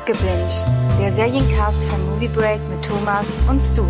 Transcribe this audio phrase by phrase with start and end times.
[0.00, 0.64] Abgebinged,
[0.98, 3.84] der Seriencast von Movie Break mit Thomas und Stu.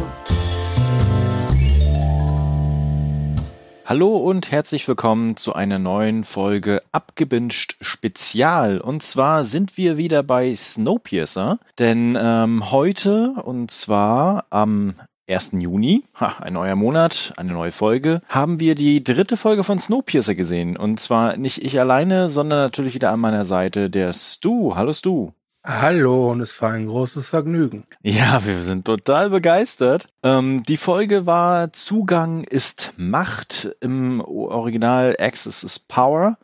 [3.86, 8.80] Hallo und herzlich willkommen zu einer neuen Folge Abgebinged Spezial.
[8.80, 14.94] Und zwar sind wir wieder bei Snowpiercer, denn ähm, heute und zwar am
[15.28, 15.52] 1.
[15.60, 20.34] Juni, ha, ein neuer Monat, eine neue Folge, haben wir die dritte Folge von Snowpiercer
[20.34, 20.76] gesehen.
[20.76, 24.74] Und zwar nicht ich alleine, sondern natürlich wieder an meiner Seite der Stu.
[24.74, 25.30] Hallo Stu.
[25.62, 27.86] Hallo und es war ein großes Vergnügen.
[28.02, 30.08] Ja, wir sind total begeistert.
[30.22, 36.38] Ähm, die Folge war Zugang ist Macht im Original Access is Power.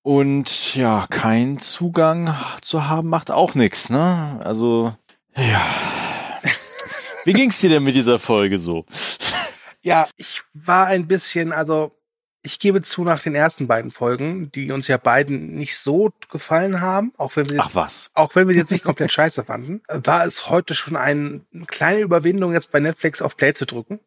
[0.00, 4.40] Und ja, kein Zugang zu haben macht auch nichts, ne?
[4.42, 4.96] Also,
[5.36, 5.60] ja.
[7.24, 8.86] Wie ging's dir denn mit dieser Folge so?
[9.82, 11.92] Ja, ich war ein bisschen, also
[12.42, 16.80] ich gebe zu, nach den ersten beiden Folgen, die uns ja beiden nicht so gefallen
[16.80, 18.10] haben, auch wenn wir, Ach was.
[18.14, 22.00] auch wenn wir jetzt nicht komplett scheiße fanden, war es heute schon ein, eine kleine
[22.00, 24.00] Überwindung, jetzt bei Netflix auf Play zu drücken.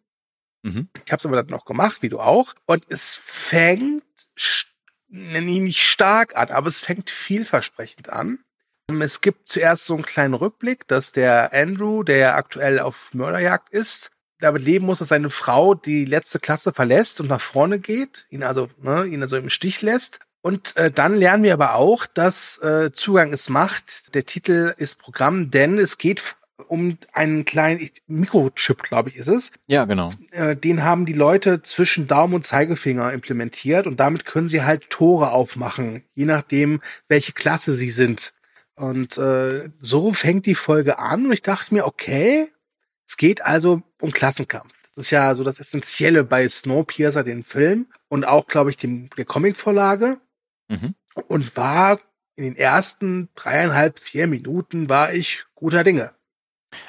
[0.63, 0.89] Mhm.
[1.05, 2.53] Ich habe es aber dann noch gemacht, wie du auch.
[2.65, 4.03] Und es fängt
[4.37, 4.65] st-
[5.09, 8.39] nicht stark an, aber es fängt vielversprechend an.
[8.99, 14.11] Es gibt zuerst so einen kleinen Rückblick, dass der Andrew, der aktuell auf Mörderjagd ist,
[14.39, 18.43] damit leben muss, dass seine Frau die letzte Klasse verlässt und nach vorne geht, ihn
[18.43, 20.19] also, ne, ihn also im Stich lässt.
[20.41, 24.13] Und äh, dann lernen wir aber auch, dass äh, Zugang ist Macht.
[24.13, 26.21] Der Titel ist Programm, denn es geht
[26.67, 29.51] um einen kleinen Mikrochip, glaube ich, ist es.
[29.67, 30.11] Ja, genau.
[30.31, 34.89] Äh, den haben die Leute zwischen Daumen und Zeigefinger implementiert und damit können sie halt
[34.89, 38.33] Tore aufmachen, je nachdem, welche Klasse sie sind.
[38.75, 42.49] Und äh, so fängt die Folge an und ich dachte mir, okay,
[43.07, 44.73] es geht also um Klassenkampf.
[44.85, 49.09] Das ist ja so das Essentielle bei Snowpiercer, den Film und auch, glaube ich, dem,
[49.17, 50.17] der Comicvorlage
[50.69, 50.95] Mhm.
[51.27, 51.99] und war
[52.35, 56.11] in den ersten dreieinhalb, vier Minuten war ich guter Dinge.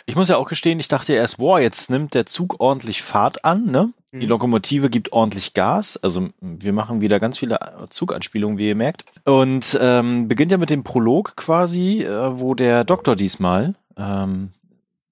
[0.06, 3.44] Ich muss ja auch gestehen, ich dachte erst, boah, jetzt nimmt der Zug ordentlich Fahrt
[3.44, 3.92] an, ne?
[4.12, 4.28] Die Mhm.
[4.30, 5.96] Lokomotive gibt ordentlich Gas.
[5.98, 9.04] Also wir machen wieder ganz viele Zuganspielungen, wie ihr merkt.
[9.24, 14.52] Und ähm, beginnt ja mit dem Prolog quasi, äh, wo der Doktor diesmal ähm,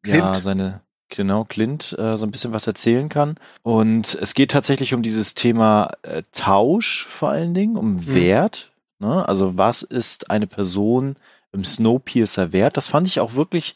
[0.06, 0.80] ja seine
[1.16, 3.36] genau Clint äh, so ein bisschen was erzählen kann.
[3.62, 8.14] Und es geht tatsächlich um dieses Thema äh, Tausch vor allen Dingen, um Mhm.
[8.14, 8.70] Wert.
[8.98, 9.26] Ne?
[9.28, 11.16] Also was ist eine Person
[11.52, 12.76] im Snowpiercer wert?
[12.76, 13.74] Das fand ich auch wirklich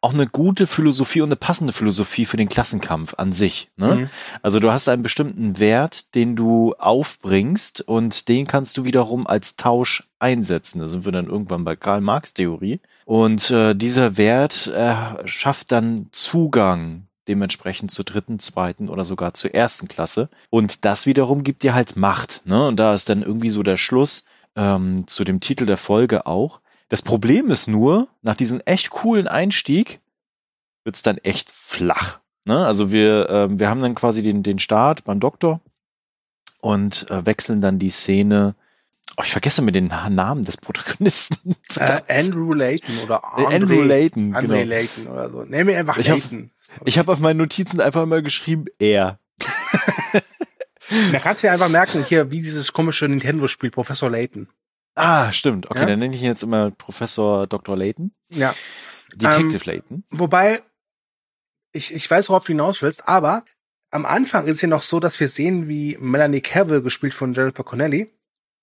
[0.00, 3.70] auch eine gute Philosophie und eine passende Philosophie für den Klassenkampf an sich.
[3.76, 3.94] Ne?
[3.94, 4.10] Mhm.
[4.42, 9.56] Also du hast einen bestimmten Wert, den du aufbringst und den kannst du wiederum als
[9.56, 10.80] Tausch einsetzen.
[10.80, 12.80] Da sind wir dann irgendwann bei Karl Marx Theorie.
[13.04, 19.54] Und äh, dieser Wert äh, schafft dann Zugang dementsprechend zur dritten, zweiten oder sogar zur
[19.54, 20.28] ersten Klasse.
[20.50, 22.42] Und das wiederum gibt dir halt Macht.
[22.44, 22.66] Ne?
[22.66, 24.24] Und da ist dann irgendwie so der Schluss
[24.56, 26.60] ähm, zu dem Titel der Folge auch.
[26.94, 29.98] Das Problem ist nur, nach diesem echt coolen Einstieg
[30.84, 32.20] wird's dann echt flach.
[32.44, 32.64] Ne?
[32.64, 35.60] Also wir, ähm, wir haben dann quasi den, den Start beim Doktor
[36.60, 38.54] und äh, wechseln dann die Szene.
[39.16, 41.56] Oh, ich vergesse mir den Namen des Protagonisten.
[41.76, 42.00] Äh.
[42.06, 44.68] Andrew Layton oder Äh, Andre, Andrew Layton, Andre genau.
[44.68, 45.44] Layton oder so.
[45.48, 46.50] Mir einfach Ich hab- Layton.
[46.84, 49.18] Ich habe auf meinen Notizen einfach mal geschrieben, er.
[51.10, 54.46] Da kannst du ja einfach merken, hier, wie dieses komische Nintendo-Spiel, Professor Layton.
[54.94, 55.70] Ah, stimmt.
[55.70, 55.86] Okay, Ja?
[55.86, 57.76] dann nenne ich ihn jetzt immer Professor Dr.
[57.76, 58.12] Layton.
[58.30, 58.54] Ja.
[59.14, 60.04] Detective Layton.
[60.10, 60.60] Wobei,
[61.72, 63.44] ich, ich weiß, worauf du hinaus willst, aber
[63.90, 67.32] am Anfang ist es ja noch so, dass wir sehen, wie Melanie Cavill, gespielt von
[67.32, 68.12] Jennifer Connelly.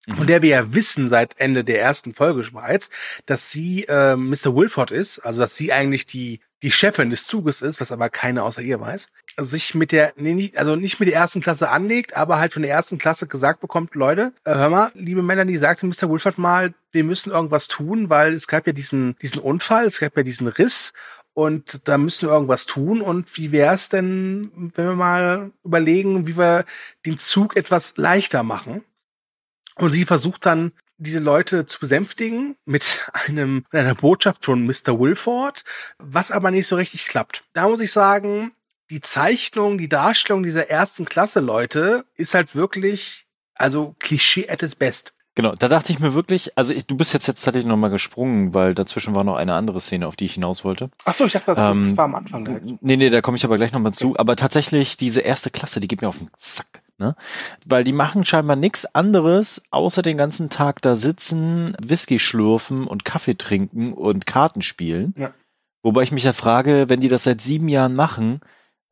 [0.08, 2.90] Von der wir ja wissen seit Ende der ersten Folge bereits,
[3.26, 4.56] dass sie äh, Mr.
[4.56, 8.44] Wilford ist, also dass sie eigentlich die die Chefin des Zuges ist, was aber keiner
[8.44, 9.08] außer ihr weiß,
[9.38, 12.62] sich mit der, nee, nicht, also nicht mit der ersten Klasse anlegt, aber halt von
[12.62, 16.10] der ersten Klasse gesagt bekommt, Leute, äh, hör mal, liebe Melanie, sagte Mr.
[16.10, 20.16] Wilford mal, wir müssen irgendwas tun, weil es gab ja diesen, diesen Unfall, es gab
[20.18, 20.94] ja diesen Riss
[21.34, 23.02] und da müssen wir irgendwas tun.
[23.02, 26.66] Und wie wäre es denn, wenn wir mal überlegen, wie wir
[27.06, 28.84] den Zug etwas leichter machen?
[29.76, 35.00] Und sie versucht dann, diese Leute zu besänftigen mit einem, mit einer Botschaft von Mr.
[35.00, 35.64] Wilford,
[35.98, 37.44] was aber nicht so richtig klappt.
[37.54, 38.52] Da muss ich sagen,
[38.92, 43.26] die Zeichnung, die Darstellung dieser ersten Klasse Leute ist halt wirklich,
[43.56, 45.14] also Klischee at its best.
[45.34, 48.54] Genau, da dachte ich mir wirklich, also ich, du bist jetzt jetzt tatsächlich nochmal gesprungen,
[48.54, 50.92] weil dazwischen war noch eine andere Szene, auf die ich hinaus wollte.
[51.06, 52.66] Ach so, ich dachte, das, das Ähm, war am Anfang direkt.
[52.82, 54.18] Nee, nee, da komme ich aber gleich nochmal zu.
[54.18, 56.82] Aber tatsächlich, diese erste Klasse, die geht mir auf den Zack.
[56.98, 57.16] Ne?
[57.66, 63.06] Weil die machen scheinbar nichts anderes, außer den ganzen Tag da sitzen, Whisky schlürfen und
[63.06, 65.16] Kaffee trinken und Karten spielen.
[65.18, 65.34] Ja.
[65.84, 68.42] Wobei ich mich ja frage, wenn die das seit sieben Jahren machen,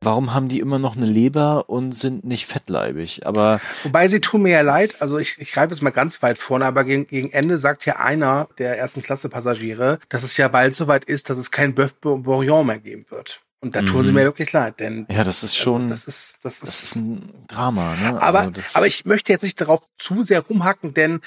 [0.02, 3.26] warum haben die immer noch eine Leber und sind nicht fettleibig?
[3.26, 6.38] Aber Wobei sie tun mir ja leid, also ich, ich greife jetzt mal ganz weit
[6.38, 10.48] vorne, aber gegen, gegen Ende sagt ja einer der ersten Klasse Passagiere, dass es ja
[10.48, 13.42] bald soweit ist, dass es kein Bœuf Bourguignon mehr geben wird.
[13.62, 14.18] Und da tun sie Mhm.
[14.18, 17.44] mir wirklich leid, denn ja, das ist schon, das ist, das ist, das ist ein
[17.46, 17.94] Drama.
[17.96, 18.22] Ne?
[18.22, 21.20] aber, Also aber ich möchte jetzt nicht darauf zu sehr rumhacken, denn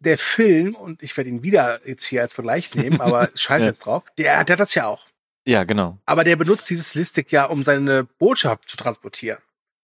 [0.00, 3.66] der Film, und ich werde ihn wieder jetzt hier als Vergleich nehmen, aber scheiß Ja.
[3.66, 5.06] jetzt drauf, der, der hat das ja auch.
[5.46, 5.98] ja, genau.
[6.06, 9.38] Aber der benutzt dieses Listik ja, um seine Botschaft zu transportieren.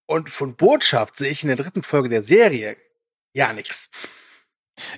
[0.07, 2.77] Und von Botschaft sehe ich in der dritten Folge der Serie
[3.33, 3.91] ja nichts.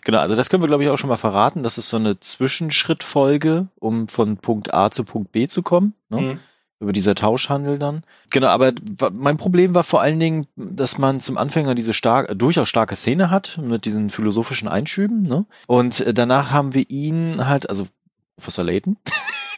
[0.05, 1.63] Genau, also das können wir, glaube ich, auch schon mal verraten.
[1.63, 5.93] Das ist so eine Zwischenschrittfolge, um von Punkt A zu Punkt B zu kommen.
[6.09, 6.21] Ne?
[6.21, 6.39] Mhm.
[6.79, 8.03] Über dieser Tauschhandel dann.
[8.31, 8.73] Genau, aber
[9.11, 13.29] mein Problem war vor allen Dingen, dass man zum Anfänger diese stark, durchaus starke Szene
[13.29, 15.23] hat mit diesen philosophischen Einschüben.
[15.23, 15.45] Ne?
[15.67, 17.87] Und äh, danach haben wir ihn halt, also
[18.35, 18.97] Professor Layton,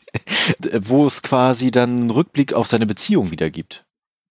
[0.81, 3.85] wo es quasi dann einen Rückblick auf seine Beziehung wieder gibt.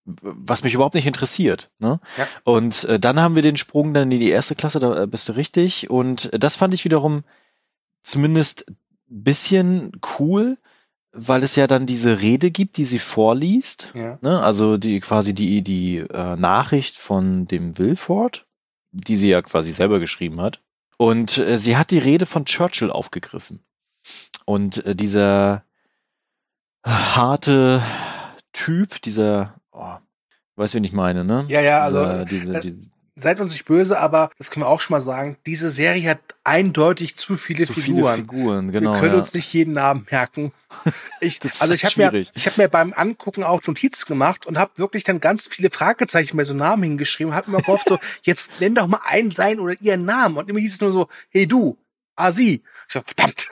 [0.05, 1.71] Was mich überhaupt nicht interessiert.
[1.79, 1.99] Ne?
[2.19, 2.29] Ja.
[2.45, 5.29] Und äh, dann haben wir den Sprung dann in die erste Klasse, da äh, bist
[5.29, 5.91] du richtig.
[5.91, 7.25] Und das fand ich wiederum
[8.03, 8.77] zumindest ein
[9.09, 10.59] bisschen cool,
[11.15, 13.93] weil es ja dann diese Rede gibt, die sie vorliest.
[13.95, 14.19] Ja.
[14.21, 14.41] Ne?
[14.43, 18.47] Also die quasi die, die äh, Nachricht von dem Wilford,
[18.91, 20.61] die sie ja quasi selber geschrieben hat.
[20.97, 23.61] Und äh, sie hat die Rede von Churchill aufgegriffen.
[24.45, 25.65] Und äh, dieser
[26.85, 27.83] harte
[28.53, 29.97] Typ, dieser, oh,
[30.57, 31.47] weißt du, wen ich meine, ne?
[31.49, 34.69] Ja, ja, also, Dieser, diese, äh, diese, Seid uns nicht böse, aber das können wir
[34.69, 35.37] auch schon mal sagen.
[35.47, 38.17] Diese Serie hat eindeutig zu viele zu viele Figuren.
[38.17, 38.95] Figuren, genau.
[38.95, 39.19] wir können ja.
[39.19, 40.53] uns nicht jeden Namen merken.
[41.21, 44.45] Ich, Das ist also ich habe mir, ich habe mir beim Angucken auch Notizen gemacht
[44.45, 47.35] und habe wirklich dann ganz viele Fragezeichen bei so Namen hingeschrieben.
[47.35, 50.37] Habe immer gehofft so, jetzt nenn doch mal einen sein oder ihren Namen.
[50.37, 51.79] Und immer hieß es nur so, hey du,
[52.17, 52.63] ah sie.
[52.89, 53.49] Ich sag, verdammt.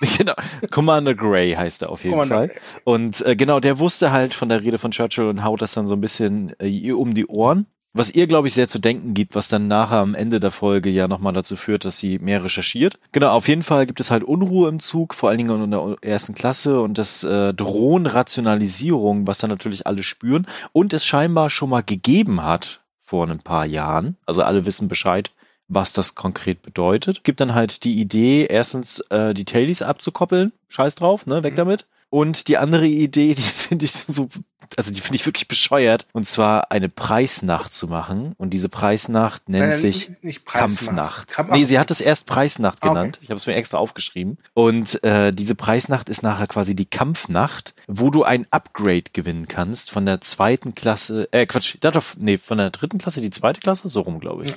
[0.18, 0.34] genau.
[0.70, 2.48] Commander Gray heißt er auf jeden Commander Fall.
[2.48, 2.58] Gray.
[2.84, 5.86] Und äh, genau, der wusste halt von der Rede von Churchill und haut das dann
[5.86, 7.66] so ein bisschen äh, um die Ohren.
[7.94, 10.88] Was ihr, glaube ich, sehr zu denken gibt, was dann nachher am Ende der Folge
[10.88, 12.98] ja nochmal dazu führt, dass sie mehr recherchiert.
[13.12, 15.96] Genau, auf jeden Fall gibt es halt Unruhe im Zug, vor allen Dingen in der
[16.00, 21.50] ersten Klasse und das äh, drohen Rationalisierung, was dann natürlich alle spüren und es scheinbar
[21.50, 24.16] schon mal gegeben hat vor ein paar Jahren.
[24.24, 25.30] Also alle wissen Bescheid,
[25.68, 27.24] was das konkret bedeutet.
[27.24, 31.56] Gibt dann halt die Idee, erstens äh, die Tailies abzukoppeln, scheiß drauf, ne, weg Mhm.
[31.56, 31.86] damit.
[32.10, 34.28] Und die andere Idee, die finde ich so,
[34.76, 38.34] also die finde ich wirklich bescheuert, und zwar eine Preisnacht zu machen.
[38.36, 40.78] Und diese Preisnacht nennt Nein, sich nicht, Preisnacht.
[40.78, 41.28] Kampfnacht.
[41.28, 42.94] Kampf- nee, sie hat es erst Preisnacht Ah, okay.
[42.94, 43.18] genannt.
[43.22, 44.36] Ich habe es mir extra aufgeschrieben.
[44.52, 49.90] Und äh, diese Preisnacht ist nachher quasi die Kampfnacht, wo du ein Upgrade gewinnen kannst
[49.90, 53.60] von der zweiten Klasse, äh, Quatsch, da doch, nee, von der dritten Klasse die zweite
[53.60, 54.50] Klasse, so rum, glaube ich.
[54.50, 54.56] Ja.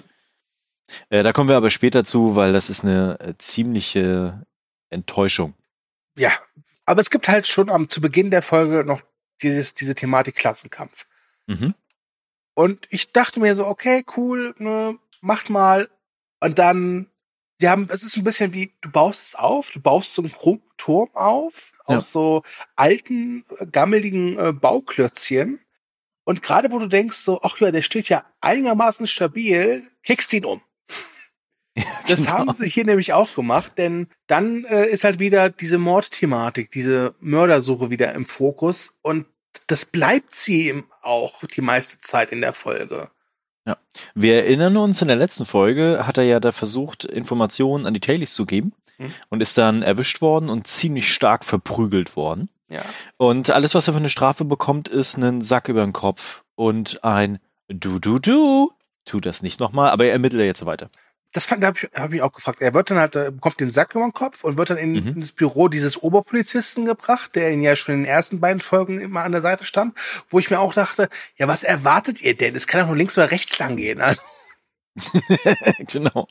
[1.09, 4.45] Äh, da kommen wir aber später zu, weil das ist eine äh, ziemliche
[4.89, 5.53] Enttäuschung.
[6.15, 6.31] Ja,
[6.85, 9.01] aber es gibt halt schon am zu Beginn der Folge noch
[9.41, 11.07] dieses diese Thematik Klassenkampf.
[11.47, 11.73] Mhm.
[12.53, 15.89] Und ich dachte mir so, okay, cool, ne, macht mal.
[16.39, 17.07] Und dann,
[17.59, 20.61] die haben, es ist ein bisschen wie, du baust es auf, du baust so einen
[20.77, 21.97] Turm auf Ja.
[21.97, 22.43] aus so
[22.75, 25.59] alten, äh, gammeligen äh, Bauklötzchen.
[26.23, 30.45] Und gerade wo du denkst so, ach ja, der steht ja einigermaßen stabil, kickst ihn
[30.45, 30.61] um.
[32.07, 32.37] Das Genau.
[32.37, 37.15] haben sie hier nämlich auch gemacht, denn dann äh, ist halt wieder diese Mordthematik, diese
[37.19, 39.25] Mördersuche wieder im Fokus und
[39.67, 43.09] das bleibt sie auch die meiste Zeit in der Folge.
[44.13, 47.99] Wir erinnern uns, in der letzten Folge hat er ja da versucht, Informationen an die
[47.99, 49.13] Tailies zu geben Mhm.
[49.29, 52.49] und ist dann erwischt worden und ziemlich stark verprügelt worden.
[52.69, 52.83] Ja.
[53.17, 57.03] Und alles, was er für eine Strafe bekommt, ist einen Sack über den Kopf und
[57.03, 58.71] ein Du, du, du.
[59.05, 60.89] Tu das nicht nochmal, aber er ermittelt ja jetzt weiter.
[61.35, 62.61] Das fand, da habe ich, hab ich mich auch gefragt.
[62.61, 64.93] Er wird dann halt, äh, bekommt den Sack über den Kopf und wird dann in,
[64.93, 65.07] Mhm.
[65.17, 69.23] ins Büro dieses Oberpolizisten gebracht, der ihn ja schon in den ersten beiden Folgen immer
[69.23, 69.97] an der Seite stand,
[70.29, 72.55] wo ich mir auch dachte, ja, was erwartet ihr denn?
[72.55, 73.99] Es kann doch nur links oder rechts lang gehen.
[74.01, 74.21] Also,
[75.87, 76.27] genau.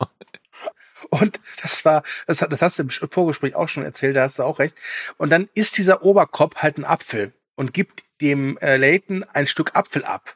[1.11, 4.39] Und das war, das, hat- das hast du im Vorgespräch auch schon erzählt, da hast
[4.39, 4.75] du auch recht.
[5.19, 9.77] Und dann isst dieser Oberkopf halt einen Apfel und gibt dem äh, Leighton ein Stück
[9.77, 10.35] Apfel ab.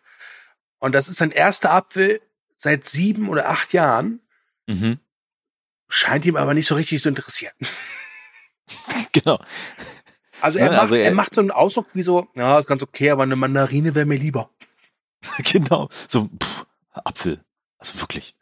[0.79, 2.21] Und das ist sein erster Apfel
[2.57, 4.21] seit sieben oder acht Jahren,
[4.69, 4.99] Mhm.
[5.89, 7.55] scheint ihm aber nicht so richtig zu interessieren.
[9.13, 9.39] Genau.
[10.41, 12.67] Also er, Ja, macht, also er, er- macht so einen Ausdruck wie so, ja, ist
[12.69, 14.51] ganz okay, aber eine Mandarine wäre mir lieber.
[15.45, 15.89] Genau.
[16.07, 17.41] So, pff, Apfel.
[17.79, 18.35] Also wirklich.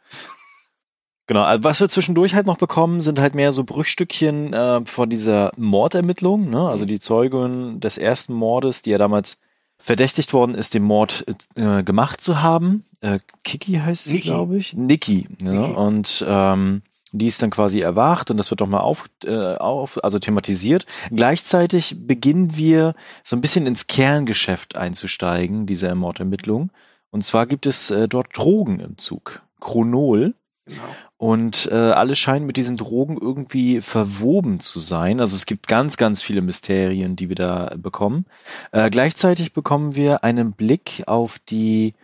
[1.29, 5.09] Genau, also was wir zwischendurch halt noch bekommen, sind halt mehr so Brüchstückchen äh, von
[5.11, 6.51] dieser Mordermittlung.
[6.51, 6.69] Ne?
[6.69, 9.39] Also die Zeugin des ersten Mordes, die ja damals
[9.79, 11.25] verdächtigt worden ist, den Mord
[11.57, 12.85] äh, gemacht zu haben.
[13.07, 14.75] Äh, Kiki heißt sie, glaube ich.
[14.75, 15.29] Niki.
[15.41, 15.53] Ja?
[15.53, 15.73] Niki.
[15.75, 16.83] Und ähm,
[17.13, 20.87] Die ist dann quasi erwacht und das wird doch mal auf, äh, auf, also thematisiert.
[21.11, 22.95] Gleichzeitig beginnen wir
[23.25, 26.71] so ein bisschen ins Kerngeschäft einzusteigen, dieser Ermordermittlung.
[27.11, 29.41] Und zwar gibt es äh, dort Drogen im Zug.
[29.61, 30.35] Chronol.
[30.67, 30.83] Genau.
[31.17, 35.21] Und äh, alle scheinen mit diesen Drogen irgendwie verwoben zu sein.
[35.21, 38.27] Also es gibt ganz, ganz viele Mysterien, die wir da bekommen.
[38.73, 41.95] Äh, gleichzeitig bekommen wir einen Blick auf die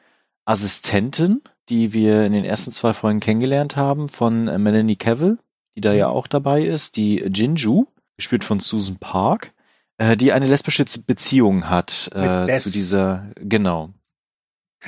[0.45, 5.39] Assistentin, die wir in den ersten zwei Folgen kennengelernt haben, von äh, Melanie Cavill,
[5.77, 9.53] die da ja auch dabei ist, die Jinju, gespielt von Susan Park,
[9.99, 13.91] äh, die eine lesbische Beziehung hat äh, zu dieser, genau.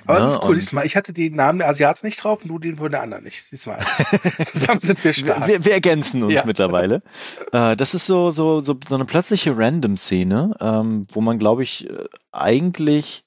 [0.06, 0.84] Aber es ist cool, diesmal.
[0.86, 3.52] Ich hatte den Namen der Asiaten nicht drauf und du den von der anderen nicht.
[3.52, 3.78] Diesmal.
[4.52, 5.46] Zusammen sind wir Wir, stark.
[5.46, 6.44] wir, wir ergänzen uns Ja.
[6.44, 7.02] mittlerweile.
[7.52, 11.88] Äh, das ist so, so, so, so eine plötzliche Random-Szene, ähm, wo man, glaube ich,
[11.88, 13.23] äh, eigentlich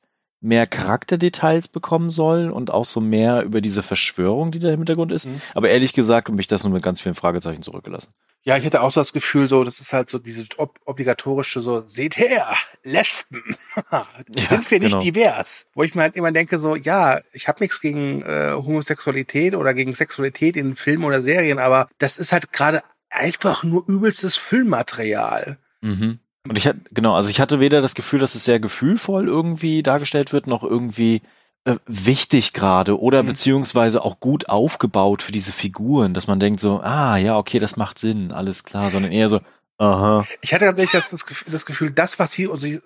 [0.48, 5.12] mehr Charakterdetails bekommen soll und auch so mehr über diese Verschwörung, die da im Hintergrund
[5.12, 5.26] ist.
[5.26, 5.42] Mhm.
[5.54, 8.14] Aber ehrlich gesagt, habe ich das nur mit ganz vielen Fragezeichen zurückgelassen.
[8.44, 11.60] Ja, ich hatte auch so das Gefühl, so, das ist halt so diese ob obligatorische,
[11.60, 13.58] so, seht her, Lesben.
[14.38, 15.04] Sind wir nicht genau.
[15.04, 15.68] divers?
[15.74, 19.74] Wo ich mir halt immer denke, so, ja, ich habe nichts gegen äh, Homosexualität oder
[19.74, 25.58] gegen Sexualität in Filmen oder Serien, aber das ist halt gerade einfach nur übelstes Filmmaterial.
[25.82, 26.20] Mhm.
[26.50, 29.84] Und ich hatte, genau, also ich hatte weder das Gefühl, dass es sehr gefühlvoll irgendwie
[29.84, 31.22] dargestellt wird, noch irgendwie
[31.66, 33.28] äh, wichtig gerade oder Mhm.
[33.28, 37.76] beziehungsweise auch gut aufgebaut für diese Figuren, dass man denkt so, ah, ja, okay, das
[37.76, 39.42] macht Sinn, alles klar, sondern eher so,
[39.78, 42.82] aha, Ich hatte tatsächlich das, das, Gefühl, das Gefühl, das, was sie, sie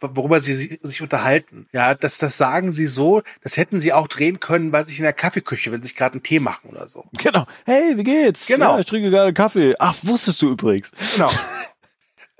[0.00, 4.08] worüber sie si- sich unterhalten, ja, das, das sagen sie so, das hätten sie auch
[4.08, 6.88] drehen können, weiß ich, in der Kaffeeküche, wenn sie sich gerade einen Tee machen oder
[6.88, 7.04] so.
[7.18, 8.46] genau, hey, wie geht's?
[8.46, 8.74] Genau.
[8.74, 9.74] Ja, ich trinke gerade Kaffee.
[9.78, 10.90] Ach, wusstest du übrigens.
[11.14, 11.30] Genau.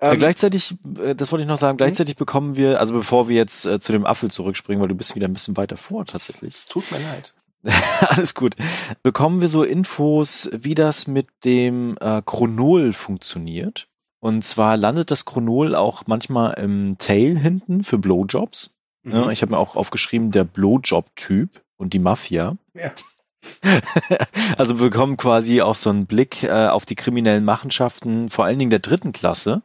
[0.00, 3.36] Äh, Ähm, gleichzeitig, äh, das wollte ich noch sagen, gleichzeitig bekommen wir, also bevor wir
[3.36, 6.52] jetzt äh, zu dem Apfel zurückspringen, weil du bist wieder ein bisschen weiter vor tatsächlich.
[6.54, 7.34] es tut mir leid.
[8.00, 8.56] Alles gut.
[9.02, 13.86] Bekommen wir so Infos, wie das mit dem äh, Chronol funktioniert.
[14.20, 18.74] Und zwar landet das Chronol auch manchmal im Tail hinten für Blowjobs.
[19.04, 19.30] Ja, Mhm.
[19.30, 22.56] ich habe mir auch aufgeschrieben, der Blowjob-Typ und die Mafia.
[22.74, 22.92] Ja.
[24.58, 28.58] also wir bekommen quasi auch so einen Blick äh, auf die kriminellen Machenschaften, vor allen
[28.58, 29.62] Dingen der dritten Klasse,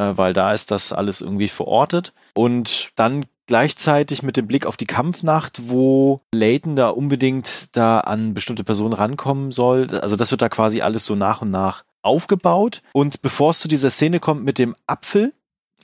[0.00, 2.12] weil da ist das alles irgendwie verortet.
[2.34, 8.34] Und dann gleichzeitig mit dem Blick auf die Kampfnacht, wo Layton da unbedingt da an
[8.34, 9.98] bestimmte Personen rankommen soll.
[9.98, 12.82] Also das wird da quasi alles so nach und nach aufgebaut.
[12.92, 15.32] Und bevor es zu dieser Szene kommt mit dem Apfel,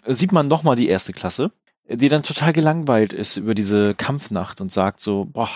[0.04, 1.50] äh, sieht man nochmal die erste Klasse,
[1.88, 5.50] die dann total gelangweilt ist über diese Kampfnacht und sagt so, boah,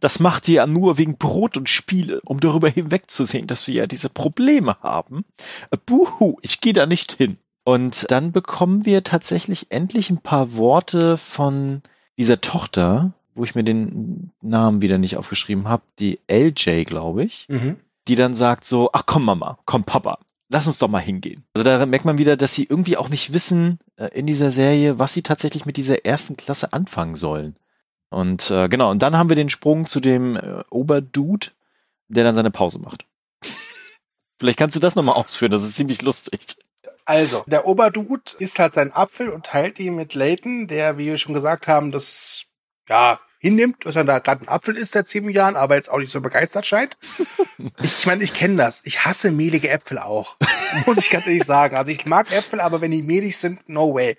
[0.00, 3.86] das macht ihr ja nur wegen Brot und Spiele, um darüber hinwegzusehen, dass wir ja
[3.86, 5.24] diese Probleme haben.
[5.70, 7.38] Äh, Buhu, ich gehe da nicht hin.
[7.64, 11.82] Und dann bekommen wir tatsächlich endlich ein paar Worte von
[12.18, 17.46] dieser Tochter, wo ich mir den Namen wieder nicht aufgeschrieben habe, die LJ, glaube ich,
[17.48, 17.76] Mhm.
[18.06, 20.18] die dann sagt so, ach komm Mama, komm Papa,
[20.50, 21.44] lass uns doch mal hingehen.
[21.54, 24.98] Also da merkt man wieder, dass sie irgendwie auch nicht wissen äh, in dieser Serie,
[24.98, 27.56] was sie tatsächlich mit dieser ersten Klasse anfangen sollen.
[28.10, 31.48] Und äh, genau, und dann haben wir den Sprung zu dem äh, Oberdude,
[32.08, 33.06] der dann seine Pause macht.
[34.38, 36.56] Vielleicht kannst du das nochmal ausführen, das ist ziemlich lustig.
[37.06, 41.18] Also, der Oberdude isst halt seinen Apfel und teilt ihn mit Layton, der, wie wir
[41.18, 42.44] schon gesagt haben, das,
[42.88, 45.98] ja, hinnimmt, dass er da gerade einen Apfel isst seit sieben Jahren, aber jetzt auch
[45.98, 46.96] nicht so begeistert scheint.
[47.82, 48.80] ich meine, ich kenne das.
[48.86, 50.38] Ich hasse mehlige Äpfel auch.
[50.86, 51.76] Muss ich ganz ehrlich sagen.
[51.76, 54.16] Also ich mag Äpfel, aber wenn die mehlig sind, no way.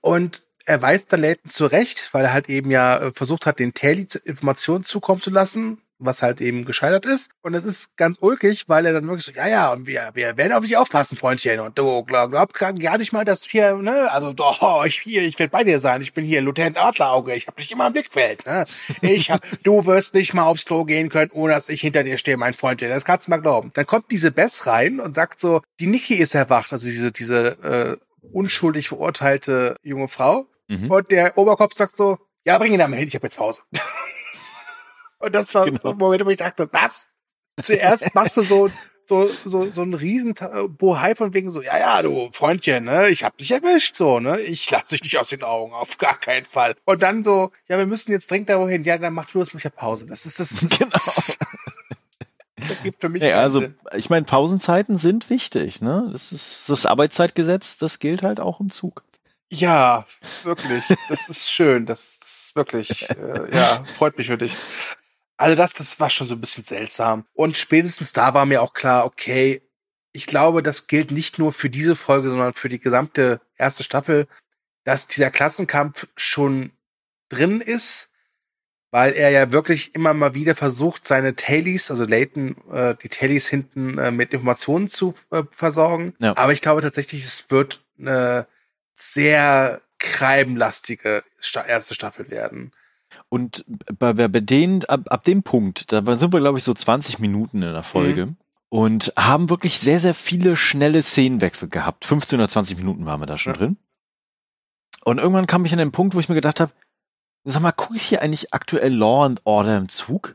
[0.00, 3.74] Und er weist dann Layton zurecht, weil er halt eben ja äh, versucht hat, den
[3.74, 7.30] Taily zu- Informationen zukommen zu lassen, was halt eben gescheitert ist.
[7.42, 10.36] Und es ist ganz ulkig, weil er dann wirklich so, ja, ja, und wir, wir
[10.36, 11.60] werden auf dich aufpassen, Freundchen.
[11.60, 15.38] Und du glaub, glaub gar nicht mal, dass hier, ne, also doch, ich hier, ich
[15.38, 16.02] werde bei dir sein.
[16.02, 17.34] Ich bin hier Lieutenant Adlerauge.
[17.34, 18.64] Ich habe dich immer im Blickfeld, ne?
[19.02, 22.18] Ich hab, du wirst nicht mal aufs Klo gehen können, ohne dass ich hinter dir
[22.18, 22.88] stehe, mein Freundchen.
[22.90, 23.70] Das kannst du mal glauben.
[23.74, 27.46] Dann kommt diese Bess rein und sagt so, die Niki ist erwacht, also diese, diese
[27.62, 27.96] äh,
[28.32, 30.46] unschuldig verurteilte junge Frau.
[30.82, 30.90] Mhm.
[30.90, 33.60] Und der Oberkopf sagt so, ja, bring ihn da mal hin, ich habe jetzt Pause.
[35.18, 35.80] und das war Genau.
[35.82, 37.08] so ein Moment, wo ich dachte, was?
[37.62, 38.68] Zuerst machst du so,
[39.06, 40.34] so, so, so einen riesen
[40.78, 44.40] Bohai von wegen so, ja, ja, du Freundchen, ne, ich hab dich erwischt, so, ne,
[44.40, 46.74] ich lass dich nicht aus den Augen, auf gar keinen Fall.
[46.84, 49.54] Und dann so, ja, wir müssen jetzt dringend da wohin, ja, dann mach du das
[49.54, 50.06] mit der Pause.
[50.06, 50.90] Das ist das, das, Genau.
[50.90, 51.38] das,
[52.56, 53.74] das gibt für mich keinen also Sinn.
[53.94, 56.08] ich meine, Pausenzeiten sind wichtig, ne?
[56.12, 59.04] Das ist das Arbeitszeitgesetz, das gilt halt auch im Zug.
[59.50, 60.06] Ja,
[60.42, 60.84] wirklich.
[61.08, 61.86] Das ist schön.
[61.86, 64.56] Das, ist wirklich, äh, ja, freut mich für dich.
[65.36, 67.26] Also das, das war schon so ein bisschen seltsam.
[67.34, 69.62] Und spätestens da war mir auch klar, okay,
[70.12, 74.28] ich glaube, das gilt nicht nur für diese Folge, sondern für die gesamte erste Staffel,
[74.84, 76.70] dass dieser Klassenkampf schon
[77.28, 78.10] drin ist,
[78.92, 83.48] weil er ja wirklich immer mal wieder versucht, seine Tailies, also Layton, äh, die Tailies
[83.48, 86.14] hinten äh, mit Informationen zu äh, versorgen.
[86.20, 86.36] Ja.
[86.36, 88.46] Aber ich glaube tatsächlich, es wird eine
[88.94, 91.24] sehr kreibenlastige
[91.66, 92.72] erste Staffel werden.
[93.28, 96.74] Und bei, bei, bei denen, ab, ab dem Punkt, da sind wir, glaube ich, so
[96.74, 98.26] 20 Minuten in der Folge.
[98.26, 98.36] Mhm.
[98.68, 102.04] Und haben wirklich sehr, sehr viele schnelle Szenenwechsel gehabt.
[102.04, 103.58] 15 oder 20 Minuten waren wir da schon Ja.
[103.58, 103.76] drin.
[105.04, 106.72] Und irgendwann kam ich an den Punkt, wo ich mir gedacht habe,
[107.44, 110.34] sag mal, gucke ich hier eigentlich aktuell Law and Order im Zug?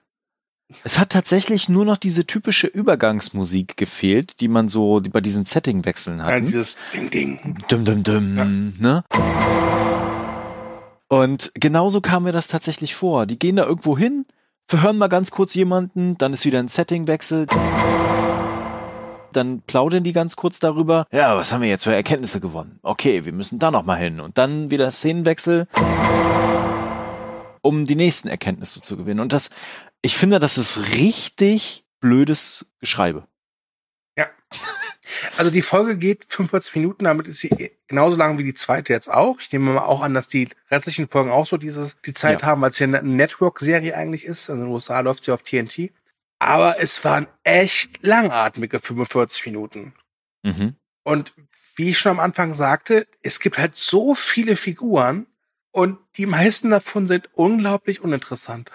[0.84, 6.20] Es hat tatsächlich nur noch diese typische Übergangsmusik gefehlt, die man so bei diesen Settingwechseln
[6.20, 6.44] Ja, hat.
[6.44, 7.58] dieses Ding, Ding.
[7.70, 9.04] Dum, dum, dum, ne?
[11.08, 13.26] Und genauso kam mir das tatsächlich vor.
[13.26, 14.26] Die gehen da irgendwo hin,
[14.68, 17.48] verhören mal ganz kurz jemanden, dann ist wieder ein Settingwechsel.
[19.34, 21.08] Dann plaudern die ganz kurz darüber.
[21.12, 22.80] Ja, was haben wir jetzt für Erkenntnisse gewonnen?
[22.84, 24.20] Okay, wir müssen da noch mal hin.
[24.20, 25.68] Und dann wieder Szenenwechsel,
[27.62, 29.20] um die nächsten Erkenntnisse zu gewinnen.
[29.20, 29.50] Und das,
[30.02, 33.28] ich finde, das ist richtig blödes Geschreibe.
[35.38, 39.10] Also die Folge geht 45 Minuten, damit ist sie genauso lang wie die zweite jetzt
[39.10, 39.40] auch.
[39.40, 42.48] Ich nehme mal auch an, dass die restlichen Folgen auch so dieses, die Zeit Ja.
[42.48, 44.50] haben, weil es ja eine Network-Serie eigentlich ist.
[44.50, 45.92] Also in den USA läuft sie auf TNT.
[46.38, 49.94] Aber es waren echt langatmige 45 Minuten.
[50.44, 50.76] Mhm.
[51.04, 51.34] Und
[51.76, 55.26] wie ich schon am Anfang sagte, es gibt halt so viele Figuren
[55.72, 58.70] und die meisten davon sind unglaublich uninteressant.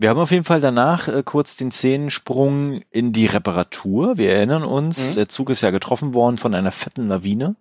[0.00, 4.16] Wir haben auf jeden Fall danach äh, kurz den Szenensprung in die Reparatur.
[4.16, 5.14] Wir erinnern uns, Mhm.
[5.16, 7.54] der Zug ist ja getroffen worden von einer fetten Lawine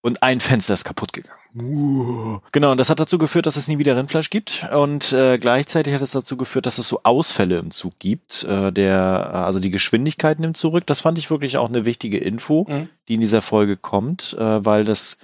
[0.00, 1.36] und ein Fenster ist kaputt gegangen.
[1.54, 2.40] Uh.
[2.50, 5.94] Genau, und das hat dazu geführt, dass es nie wieder Rindfleisch gibt und äh, gleichzeitig
[5.94, 8.42] hat es dazu geführt, dass es so Ausfälle im Zug gibt.
[8.42, 10.86] Äh, der, also die Geschwindigkeit nimmt zurück.
[10.88, 12.88] Das fand ich wirklich auch eine wichtige Info, Mhm.
[13.06, 15.18] die in dieser Folge kommt, äh, weil das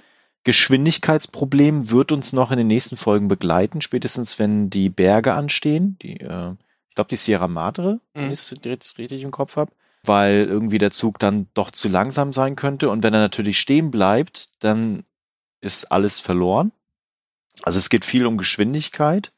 [0.47, 5.97] Geschwindigkeitsproblem wird uns noch in den nächsten Folgen begleiten, spätestens wenn die Berge anstehen.
[6.01, 6.53] Die, äh,
[6.89, 8.31] ich glaube, die Sierra Madre, wenn Mhm.
[8.31, 9.71] ich es richtig im Kopf habe,
[10.03, 12.89] weil irgendwie der Zug dann doch zu langsam sein könnte.
[12.89, 15.03] Und wenn er natürlich stehen bleibt, dann
[15.59, 16.71] ist alles verloren.
[17.63, 19.31] Also es geht viel um Geschwindigkeit.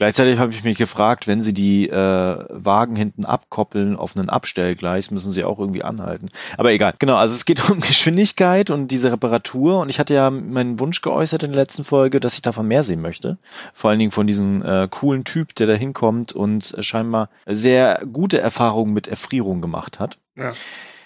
[0.00, 5.10] Gleichzeitig habe ich mich gefragt, wenn sie die äh, Wagen hinten abkoppeln auf einen Abstellgleis,
[5.10, 6.30] müssen sie auch irgendwie anhalten.
[6.56, 6.94] Aber egal.
[6.98, 9.78] Genau, also es geht um Geschwindigkeit und diese Reparatur.
[9.78, 12.82] Und ich hatte ja meinen Wunsch geäußert in der letzten Folge, dass ich davon mehr
[12.82, 13.36] sehen möchte.
[13.74, 18.02] Vor allen Dingen von diesem äh, coolen Typ, der da hinkommt und äh, scheinbar sehr
[18.10, 20.16] gute Erfahrungen mit Erfrierung gemacht hat.
[20.34, 20.52] Ja.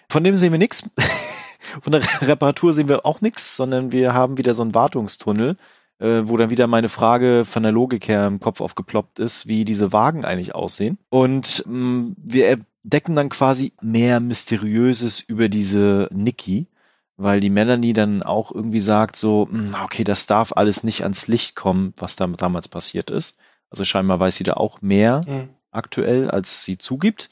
[0.08, 0.88] Von dem sehen wir nichts.
[1.82, 5.56] Von der Re- Reparatur sehen wir auch nichts, sondern wir haben wieder so einen Wartungstunnel,
[5.98, 9.64] äh, wo dann wieder meine Frage von der Logik her im Kopf aufgeploppt ist, wie
[9.64, 10.98] diese Wagen eigentlich aussehen.
[11.10, 16.66] Und mh, wir entdecken dann quasi mehr Mysteriöses über diese Nikki,
[17.16, 21.28] weil die Melanie dann auch irgendwie sagt so, mh, okay, das darf alles nicht ans
[21.28, 23.36] Licht kommen, was da damals passiert ist.
[23.70, 25.48] Also scheinbar weiß sie da auch mehr Mhm.
[25.70, 27.30] aktuell, als sie zugibt.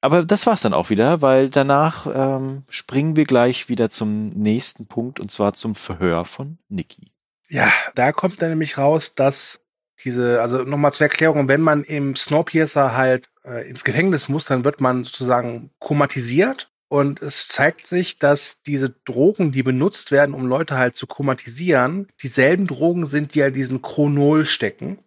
[0.00, 4.86] Aber das war's dann auch wieder, weil danach ähm, springen wir gleich wieder zum nächsten
[4.86, 7.10] Punkt und zwar zum Verhör von Nikki.
[7.48, 9.60] Ja, da kommt dann nämlich raus, dass
[10.04, 14.64] diese, also nochmal zur Erklärung, wenn man im Snowpiercer halt äh, ins Gefängnis muss, dann
[14.64, 20.46] wird man sozusagen komatisiert und es zeigt sich, dass diese Drogen, die benutzt werden, um
[20.46, 24.98] Leute halt zu komatisieren, dieselben Drogen sind, die halt diesen Chronol stecken.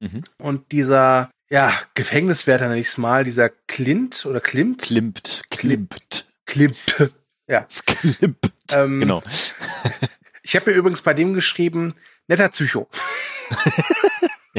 [0.00, 0.24] Mhm.
[0.38, 4.82] Und dieser, ja, Gefängniswärter nenne ich es mal, dieser Clint oder Klimt?
[4.82, 7.12] Klimpt, klimpt, Klimt.
[7.86, 8.50] klimpt.
[8.72, 9.22] Ähm, Genau.
[10.42, 11.94] Ich habe mir übrigens bei dem geschrieben,
[12.28, 12.88] netter Psycho.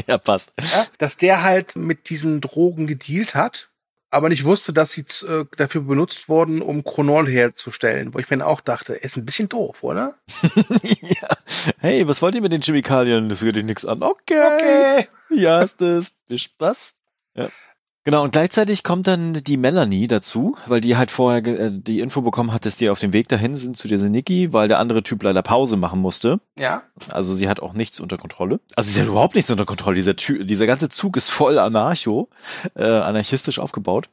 [0.08, 0.52] Ja, passt.
[0.60, 3.70] ja, dass der halt mit diesen Drogen gedealt hat,
[4.10, 8.12] aber nicht wusste, dass sie äh, dafür benutzt wurden, um Chronol herzustellen.
[8.12, 10.18] Wo ich mir dann auch dachte, er ist ein bisschen doof, oder?
[10.82, 11.28] ja.
[11.78, 13.28] Hey, was wollt ihr mit den Chemikalien?
[13.28, 14.02] Das geht dich nichts an.
[14.02, 15.06] Okay.
[15.30, 16.12] Ja, ist es.
[16.26, 16.94] Viel Spaß.
[17.34, 17.48] Ja.
[18.04, 22.20] Genau, und gleichzeitig kommt dann die Melanie dazu, weil die halt vorher äh, die Info
[22.20, 25.02] bekommen hat, dass die auf dem Weg dahin sind zu dieser Nikki, weil der andere
[25.02, 26.38] Typ leider Pause machen musste.
[26.54, 26.82] Ja.
[27.08, 28.60] Also sie hat auch nichts unter Kontrolle.
[28.76, 29.96] Also sie hat überhaupt nichts unter Kontrolle.
[29.96, 32.28] Dieser, Ty dieser ganze Zug ist voll anarcho,
[32.74, 34.10] äh, anarchistisch aufgebaut.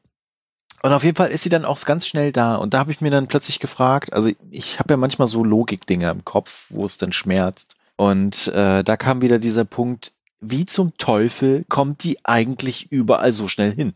[0.83, 2.55] Und auf jeden Fall ist sie dann auch ganz schnell da.
[2.55, 6.11] Und da habe ich mir dann plötzlich gefragt, also ich habe ja manchmal so Logikdinger
[6.11, 7.75] im Kopf, wo es dann schmerzt.
[7.97, 13.47] Und äh, da kam wieder dieser Punkt, wie zum Teufel kommt die eigentlich überall so
[13.47, 13.93] schnell hin?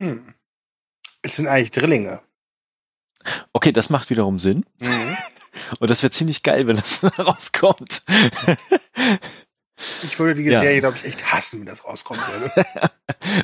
[0.00, 0.34] Hm.
[1.22, 2.22] Es sind eigentlich Drillinge.
[3.52, 4.64] Okay, das macht wiederum Sinn.
[4.78, 5.16] Mhm.
[5.80, 8.02] Und das wäre ziemlich geil, wenn das rauskommt.
[10.02, 10.60] Ich würde die Ja.
[10.60, 12.52] Serie, glaube ich, echt hassen, wenn das rauskommen würde.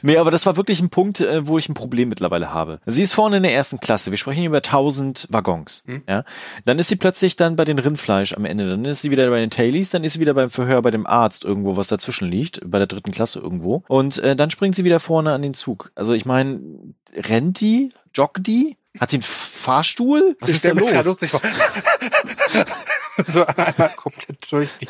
[0.03, 2.81] Nee, aber das war wirklich ein Punkt, äh, wo ich ein Problem mittlerweile habe.
[2.87, 4.11] Sie ist vorne in der ersten Klasse.
[4.11, 5.83] Wir sprechen über 1000 Waggons.
[5.87, 6.03] Hm.
[6.09, 6.25] Ja.
[6.65, 8.69] Dann ist sie plötzlich dann bei den Rindfleisch am Ende.
[8.69, 9.91] Dann ist sie wieder bei den Tailies.
[9.91, 12.61] Dann ist sie wieder beim Verhör bei dem Arzt irgendwo, was dazwischen liegt.
[12.65, 13.85] Bei der dritten Klasse irgendwo.
[13.89, 15.93] Und äh, dann springt sie wieder vorne an den Zug.
[15.95, 16.61] Also ich meine,
[17.15, 17.91] rennt die?
[18.15, 18.77] Joggt die?
[18.99, 20.37] Hat einen Fahrstuhl?
[20.41, 20.93] Was Ich ist da los?
[21.05, 21.31] lustig
[23.27, 24.89] so einmal komplett durch die.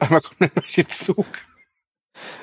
[0.00, 1.26] Einmal komplett durch den Zug.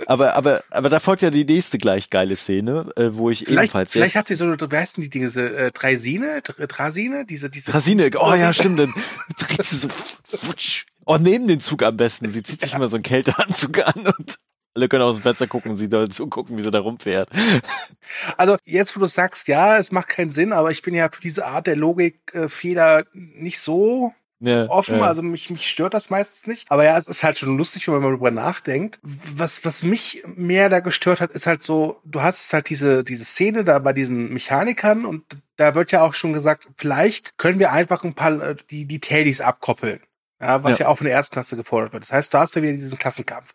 [0.07, 3.65] Aber, aber, aber da folgt ja die nächste gleich geile Szene, äh, wo ich Vielleicht,
[3.65, 7.73] ebenfalls vielleicht hat sie so, wie heißen die, diese äh, Dreisine, Dr- Drasine, diese, diese.
[7.73, 8.93] Rasine, oh ja, stimmt, dann
[9.37, 9.89] dreht sie so,
[10.43, 10.85] wutsch.
[11.05, 12.29] oh, neben den Zug am besten.
[12.29, 14.39] Sie zieht sich immer so einen Kälteanzug an und
[14.75, 17.29] alle können aus dem Fenster gucken und sie da zugucken, wie sie da rumfährt.
[18.37, 21.21] Also jetzt, wo du sagst, ja, es macht keinen Sinn, aber ich bin ja für
[21.21, 25.05] diese Art der Logikfehler nicht so Ja, offen, ja.
[25.05, 26.71] also mich, mich stört das meistens nicht.
[26.71, 28.99] Aber ja, es ist halt schon lustig, wenn man mal drüber nachdenkt.
[29.03, 33.25] Was, was mich mehr da gestört hat, ist halt so, du hast halt diese, diese
[33.25, 35.23] Szene da bei diesen Mechanikern und
[35.57, 38.99] da wird ja auch schon gesagt, vielleicht können wir einfach ein paar, äh, die, die
[38.99, 39.99] Tailies abkoppeln.
[40.41, 40.85] Ja, was ja.
[40.85, 40.91] Ja.
[40.91, 42.03] auch von der ersten Klasse gefordert wird.
[42.03, 43.53] Das heißt, du hast ja wieder diesen Klassenkampf.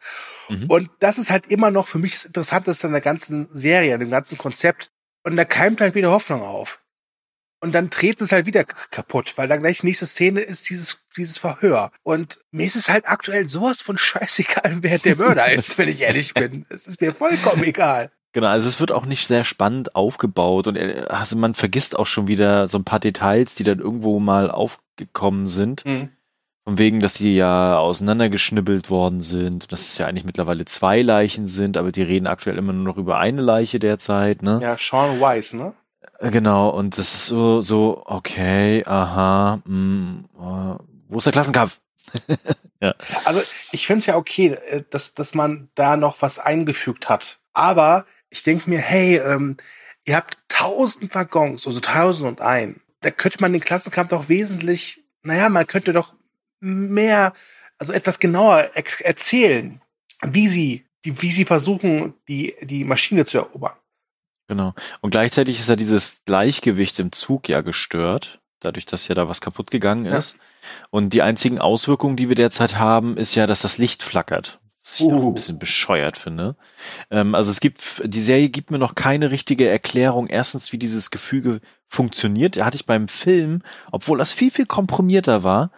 [0.51, 0.67] Mhm.
[0.67, 4.01] Und das ist halt immer noch für mich das Interessanteste an der ganzen Serie, an
[4.01, 4.91] dem ganzen Konzept.
[5.23, 6.84] Und da keimt halt wieder Hoffnung auf.
[7.61, 11.39] Und dann dreht es halt wieder kaputt, weil dann gleich nächste Szene ist dieses, dieses
[11.39, 11.93] Verhör.
[12.03, 16.03] Und mir ist es halt aktuell sowas von scheißegal, wer der Mörder ist, wenn ich
[16.03, 16.67] ehrlich bin.
[16.69, 18.11] Es ist mir vollkommen egal.
[18.35, 22.07] Genau, also es wird auch nicht sehr spannend aufgebaut und äh, also man vergisst auch
[22.07, 25.85] schon wieder so ein paar Details, die dann irgendwo mal aufgekommen sind.
[26.65, 31.47] Von wegen, dass die ja auseinandergeschnibbelt worden sind, dass es ja eigentlich mittlerweile zwei Leichen
[31.47, 34.61] sind, aber die reden aktuell immer nur noch über eine Leiche derzeit, ne?
[34.63, 35.75] Ja, Sean Weiss, ne?
[36.25, 41.81] Äh, Genau, und das ist so, so, okay, aha, mh, äh, wo ist der Klassenkampf?
[43.25, 47.39] Also ich finde es ja okay, äh, dass, dass man da noch was eingefügt hat.
[47.55, 49.57] Aber ich denke mir, hey, ähm,
[50.05, 52.81] ihr habt tausend Waggons, also tausend und ein.
[53.01, 56.13] Da könnte man den Klassenkampf doch wesentlich, naja, man könnte doch
[56.61, 57.33] mehr,
[57.79, 59.81] also etwas genauer erzählen,
[60.23, 63.77] wie sie, die, wie sie versuchen, die, die Maschine zu erobern.
[64.49, 64.75] Genau.
[65.01, 69.41] Und gleichzeitig ist ja dieses Gleichgewicht im Zug ja gestört, dadurch, dass ja da was
[69.41, 70.17] kaputt gegangen Ja.
[70.17, 70.37] ist.
[70.91, 74.61] Und die einzigen Auswirkungen, die wir derzeit haben, ist ja, dass das Licht flackert.
[74.83, 75.29] Was ich auch Uh.
[75.29, 76.57] ein bisschen bescheuert finde.
[77.11, 80.27] Ähm, also es gibt, die Serie gibt mir noch keine richtige Erklärung.
[80.27, 82.57] Erstens, wie dieses Gefüge funktioniert.
[82.59, 85.71] Da hatte ich beim Film, obwohl das viel, viel komprimierter war,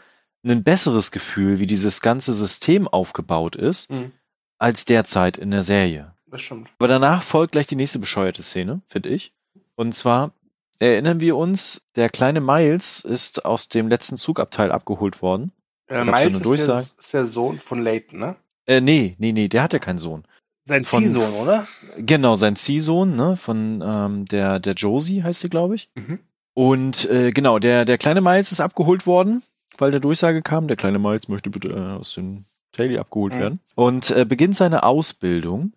[0.45, 4.13] ein besseres Gefühl, wie dieses ganze System aufgebaut ist, Mhm.
[4.59, 6.13] als derzeit in der Serie.
[6.37, 6.69] Das stimmt.
[6.79, 9.33] Aber danach folgt gleich die nächste bescheuerte Szene, finde ich.
[9.75, 10.33] Und zwar
[10.79, 15.53] erinnern wir uns, der kleine Miles ist aus dem letzten Zugabteil abgeholt worden.
[15.87, 18.37] Äh, ja Miles eine ist der, ist der Sohn von Leighton, ne?
[18.67, 20.25] Äh, nee, nee, nee, der hat ja keinen Sohn.
[20.67, 21.67] Sein Ziehsohn, oder?
[21.97, 25.89] Genau, sein Ziehsohn, ne, von ähm, der, der Josie heißt sie, glaube ich.
[25.95, 26.19] Mhm.
[26.53, 29.43] Und äh, genau, der, der kleine Miles ist abgeholt worden,
[29.79, 33.39] weil der Durchsage kam, der kleine Miles möchte bitte äh, aus dem Taily abgeholt Mhm.
[33.39, 33.61] werden.
[33.75, 35.73] Und äh, beginnt seine Ausbildung.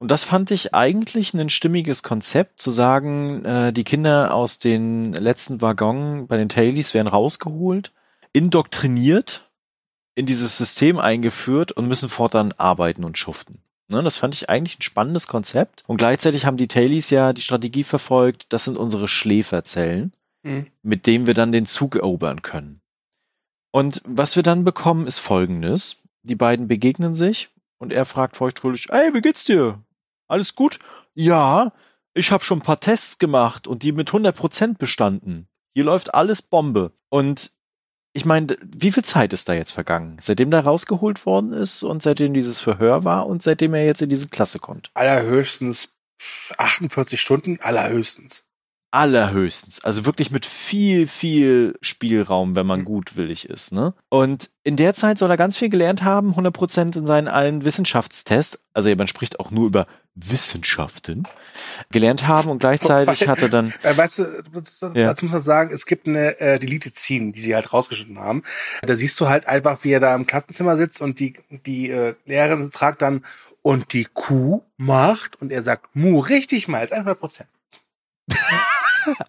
[0.00, 5.12] Und das fand ich eigentlich ein stimmiges Konzept, zu sagen, äh, die Kinder aus den
[5.12, 7.92] letzten Waggon bei den Tailies werden rausgeholt,
[8.32, 9.50] indoktriniert,
[10.14, 13.62] in dieses System eingeführt und müssen fortan arbeiten und schuften.
[13.88, 15.84] Ne, das fand ich eigentlich ein spannendes Konzept.
[15.86, 20.68] Und gleichzeitig haben die Tailies ja die Strategie verfolgt, das sind unsere Schläferzellen, Mhm.
[20.82, 22.80] mit denen wir dann den Zug erobern können.
[23.72, 26.02] Und was wir dann bekommen, ist folgendes.
[26.22, 29.82] Die beiden begegnen sich und er fragt feuchtfröhlich, ey, wie geht's dir?
[30.30, 30.78] Alles gut?
[31.14, 31.72] Ja,
[32.14, 35.48] ich habe schon ein paar Tests gemacht und die mit 100% bestanden.
[35.74, 36.92] Hier läuft alles Bombe.
[37.08, 37.52] Und
[38.12, 40.18] ich meine, wie viel Zeit ist da jetzt vergangen?
[40.20, 44.08] Seitdem da rausgeholt worden ist und seitdem dieses Verhör war und seitdem er jetzt in
[44.08, 44.90] diese Klasse kommt?
[44.94, 45.88] Allerhöchstens
[46.58, 48.44] 48 Stunden, allerhöchstens.
[48.92, 49.84] Allerhöchstens.
[49.84, 52.84] Also wirklich mit viel, viel Spielraum, wenn man Mhm.
[52.86, 53.70] gutwillig ist.
[53.72, 53.94] Ne?
[54.08, 58.58] Und in der Zeit soll er ganz viel gelernt haben, 100% in seinen allen Wissenschaftstests,
[58.74, 61.26] also man spricht auch nur über Wissenschaften,
[61.90, 65.04] gelernt haben und gleichzeitig Wobei- hat er dann, Äh, weißt du, das, Ja.
[65.06, 68.42] dazu muss man sagen, es gibt eine äh, Deleted Scene, die sie halt rausgeschnitten haben.
[68.82, 71.34] Da siehst du halt einfach, wie er da im Klassenzimmer sitzt und die,
[71.66, 73.24] die äh, Lehrerin fragt dann,
[73.62, 77.48] und die Kuh macht, und er sagt, Mu, richtig mal, 100 Prozent.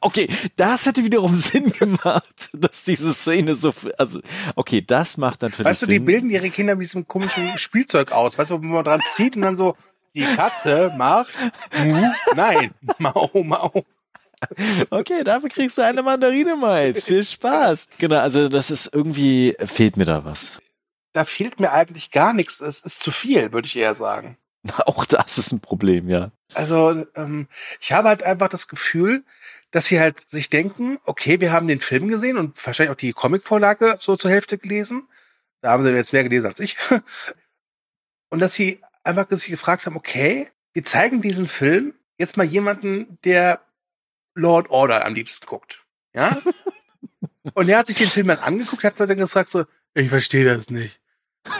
[0.01, 4.21] okay, das hätte wiederum Sinn gemacht, dass diese Szene so, also,
[4.55, 5.93] okay, das macht natürlich Weißt du, Sinn.
[5.93, 8.37] die bilden ihre Kinder mit diesem komischen Spielzeug aus.
[8.37, 9.75] Weißt du, wo man dran zieht und dann so,
[10.13, 11.33] die Katze macht
[11.77, 12.03] Mu,
[12.35, 13.85] nein, Mau, Mau.
[14.89, 17.03] Okay, dafür kriegst du eine Mandarine, Miles.
[17.03, 17.89] Viel Spaß.
[17.99, 20.59] Genau, also das ist irgendwie, fehlt mir da was.
[21.13, 22.59] da fehlt mir eigentlich gar nichts.
[22.61, 24.37] Es ist zu viel, würde ich eher sagen.
[24.85, 26.31] Auch das ist ein Problem, ja.
[26.53, 27.47] Also ähm,
[27.79, 29.23] ich habe halt einfach das Gefühl,
[29.71, 33.13] dass sie halt sich denken, okay, wir haben den Film gesehen und wahrscheinlich auch die
[33.13, 35.07] Comicvorlage so zur Hälfte gelesen.
[35.61, 36.77] Da haben sie jetzt mehr gelesen als ich.
[38.29, 43.17] Und dass sie einfach sich gefragt haben, okay, wir zeigen diesen Film jetzt mal jemanden,
[43.23, 43.61] der
[44.35, 45.83] Lord Order am liebsten guckt.
[46.13, 46.41] Ja?
[47.53, 50.69] und er hat sich den Film dann angeguckt, hat dann gesagt so, ich verstehe das
[50.69, 50.99] nicht.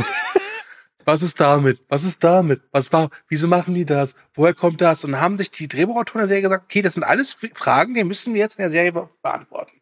[1.06, 1.80] Was ist damit?
[1.88, 2.62] Was ist damit?
[2.72, 4.16] Was war, wieso machen die das?
[4.34, 5.04] Woher kommt das?
[5.04, 8.36] Und haben sich die Drehbuchautoren der Serie gesagt, okay, das sind alles Fragen, die müssen
[8.36, 9.82] wir jetzt in der Serie be beantworten.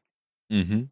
[0.50, 0.89] Mhm.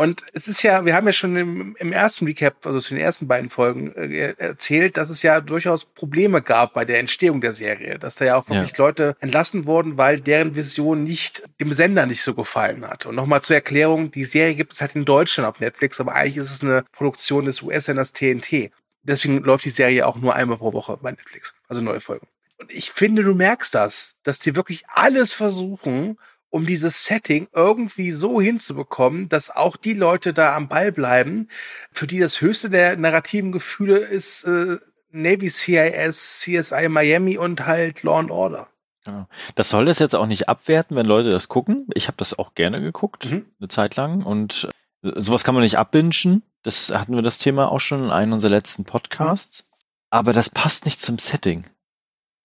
[0.00, 3.02] Und es ist ja, wir haben ja schon im, im ersten Recap, also zu den
[3.02, 7.52] ersten beiden Folgen, äh, erzählt, dass es ja durchaus Probleme gab bei der Entstehung der
[7.52, 8.82] Serie, dass da ja auch wirklich ja.
[8.82, 13.04] Leute entlassen wurden, weil deren Vision nicht dem Sender nicht so gefallen hat.
[13.04, 16.38] Und nochmal zur Erklärung, die Serie gibt es halt in Deutschland auf Netflix, aber eigentlich
[16.38, 18.70] ist es eine Produktion des US-Senders TNT.
[19.02, 22.26] Deswegen läuft die Serie auch nur einmal pro Woche bei Netflix, also neue Folgen.
[22.56, 26.16] Und ich finde, du merkst das, dass die wirklich alles versuchen,
[26.50, 31.48] um dieses Setting irgendwie so hinzubekommen, dass auch die Leute da am Ball bleiben,
[31.92, 34.78] für die das höchste der narrativen Gefühle ist äh,
[35.12, 38.68] Navy CIS, CSI Miami und halt Law and Order.
[39.04, 39.26] Genau.
[39.54, 41.86] Das soll das jetzt auch nicht abwerten, wenn Leute das gucken.
[41.94, 43.46] Ich habe das auch gerne geguckt, mhm.
[43.58, 44.22] eine Zeit lang.
[44.22, 44.68] Und
[45.02, 46.42] äh, sowas kann man nicht abbingen.
[46.62, 49.62] Das hatten wir das Thema auch schon in einem unserer letzten Podcasts.
[49.62, 49.76] Mhm.
[50.10, 51.64] Aber das passt nicht zum Setting.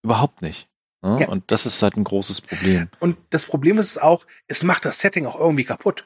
[0.04, 0.70] Überhaupt nicht.
[1.06, 1.22] Ne?
[1.22, 1.28] Ja.
[1.30, 2.90] Und das ist halt ein großes Problem.
[3.00, 6.06] Und das Problem ist auch, es macht das Setting auch irgendwie kaputt.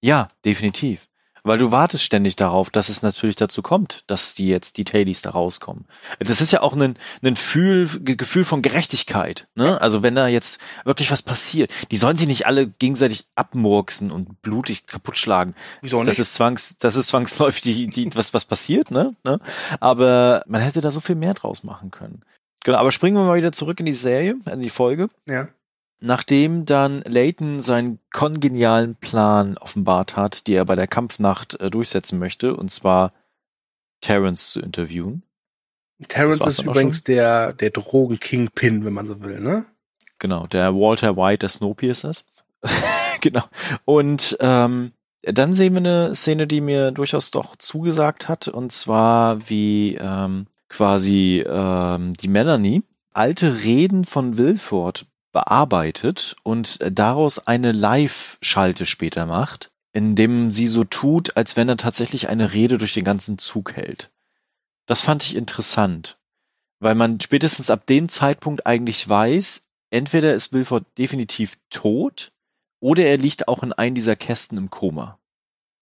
[0.00, 1.06] Ja, definitiv.
[1.42, 5.22] Weil du wartest ständig darauf, dass es natürlich dazu kommt, dass die jetzt die Tailies
[5.22, 5.86] da rauskommen.
[6.18, 9.48] Das ist ja auch ein, ein Gefühl, Gefühl von Gerechtigkeit.
[9.54, 9.80] Ne?
[9.80, 14.42] Also wenn da jetzt wirklich was passiert, die sollen sich nicht alle gegenseitig abmurksen und
[14.42, 15.54] blutig kaputt schlagen.
[15.80, 16.08] Wieso nicht?
[16.08, 19.14] Das ist zwangs, das ist zwangsläufig die, die, was, was passiert, ne?
[19.24, 19.40] ne?
[19.80, 22.22] Aber man hätte da so viel mehr draus machen können.
[22.64, 25.08] Genau, aber springen wir mal wieder zurück in die Serie, in die Folge.
[25.26, 25.48] Ja.
[26.00, 32.18] Nachdem dann Layton seinen kongenialen Plan offenbart hat, die er bei der Kampfnacht äh, durchsetzen
[32.18, 33.12] möchte, und zwar
[34.00, 35.22] Terrence zu interviewen.
[36.08, 39.66] Terrence ist übrigens der, der Drogen-Kingpin, wenn man so will, ne?
[40.18, 42.26] Genau, der Walter White der Snowpiercers.
[43.20, 43.44] genau.
[43.84, 44.92] Und ähm,
[45.22, 50.46] dann sehen wir eine Szene, die mir durchaus doch zugesagt hat, und zwar wie ähm,
[50.70, 59.70] quasi ähm, die Melanie alte Reden von Wilford bearbeitet und daraus eine Live-Schalte später macht,
[59.92, 64.10] indem sie so tut, als wenn er tatsächlich eine Rede durch den ganzen Zug hält.
[64.86, 66.18] Das fand ich interessant,
[66.78, 72.32] weil man spätestens ab dem Zeitpunkt eigentlich weiß, entweder ist Wilford definitiv tot
[72.80, 75.19] oder er liegt auch in einem dieser Kästen im Koma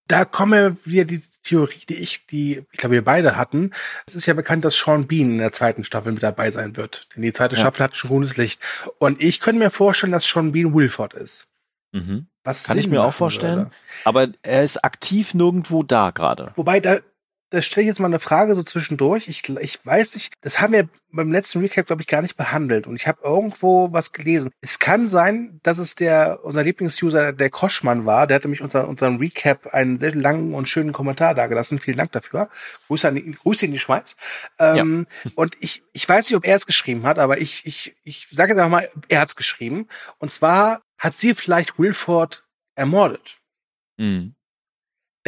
[0.09, 3.73] da kommen wir die Theorie, die ich, die, ich glaube, wir beide hatten.
[4.07, 7.09] Es ist ja bekannt, dass Sean Bean in der zweiten Staffel mit dabei sein wird.
[7.15, 7.61] Denn die zweite ja.
[7.61, 8.61] Staffel hat schon grünes Licht.
[8.99, 11.47] Und ich könnte mir vorstellen, dass Sean Bean Wilford ist.
[11.93, 12.27] Mhm.
[12.43, 13.59] Was Kann ich mir auch vorstellen.
[13.59, 13.71] Würde.
[14.05, 16.53] Aber er ist aktiv nirgendwo da gerade.
[16.57, 17.01] Wobei, da,
[17.51, 19.29] da stelle ich jetzt mal eine Frage so zwischendurch.
[19.29, 22.87] Ich, ich weiß nicht, das haben wir beim letzten Recap, glaube ich, gar nicht behandelt.
[22.87, 24.51] Und ich habe irgendwo was gelesen.
[24.61, 28.27] Es kann sein, dass es der unser Lieblingsuser, der Koschmann war.
[28.27, 31.79] Der hat nämlich unser, unseren Recap einen sehr langen und schönen Kommentar dagelassen.
[31.79, 32.51] Vielen Dank dafür.
[32.87, 34.17] Grüße, an die, Grüße in die Schweiz.
[34.59, 35.31] Ähm, ja.
[35.35, 38.53] Und ich, ich weiß nicht, ob er es geschrieben hat, aber ich, ich, ich sage
[38.53, 39.89] jetzt einfach mal, er hat es geschrieben.
[40.19, 43.39] Und zwar hat sie vielleicht Wilford ermordet.
[43.97, 44.35] Mhm.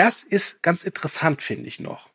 [0.00, 2.08] Das ist ganz interessant, finde ich noch.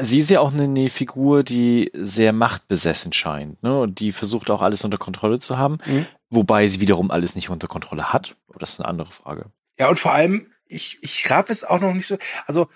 [0.00, 3.78] Sie ist ja auch eine, eine, Figur, die sehr machtbesessen scheint, ne?
[3.78, 6.06] Und die versucht auch alles unter Kontrolle zu haben, mhm.
[6.30, 8.34] wobei sie wiederum alles nicht unter Kontrolle hat.
[8.48, 9.52] Aber das ist eine andere Frage.
[9.78, 12.16] Ja, und vor allem, ich, ich raff es auch noch nicht so.
[12.46, 12.70] Also,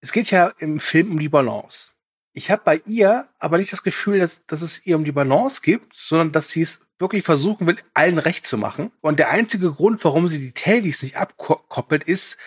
[0.00, 1.90] es geht ja im Film um die Balance.
[2.34, 5.60] Ich habe bei ihr aber nicht das Gefühl, dass, dass es ihr um die Balance
[5.60, 8.92] gibt, sondern dass sie es wirklich versuchen will, allen recht zu machen.
[9.00, 12.38] Und der einzige Grund, warum sie die Tailies nicht abkoppelt, ist,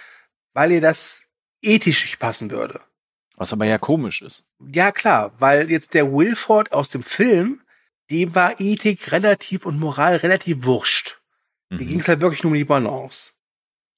[0.53, 1.23] weil ihr das
[1.61, 2.81] ethisch nicht passen würde.
[3.35, 4.47] Was aber ja komisch ist.
[4.59, 7.61] Ja, klar, weil jetzt der Wilford aus dem Film,
[8.09, 11.19] dem war Ethik relativ und Moral relativ wurscht.
[11.69, 11.77] Mhm.
[11.77, 13.31] Mir ging es halt wirklich nur um die Balance.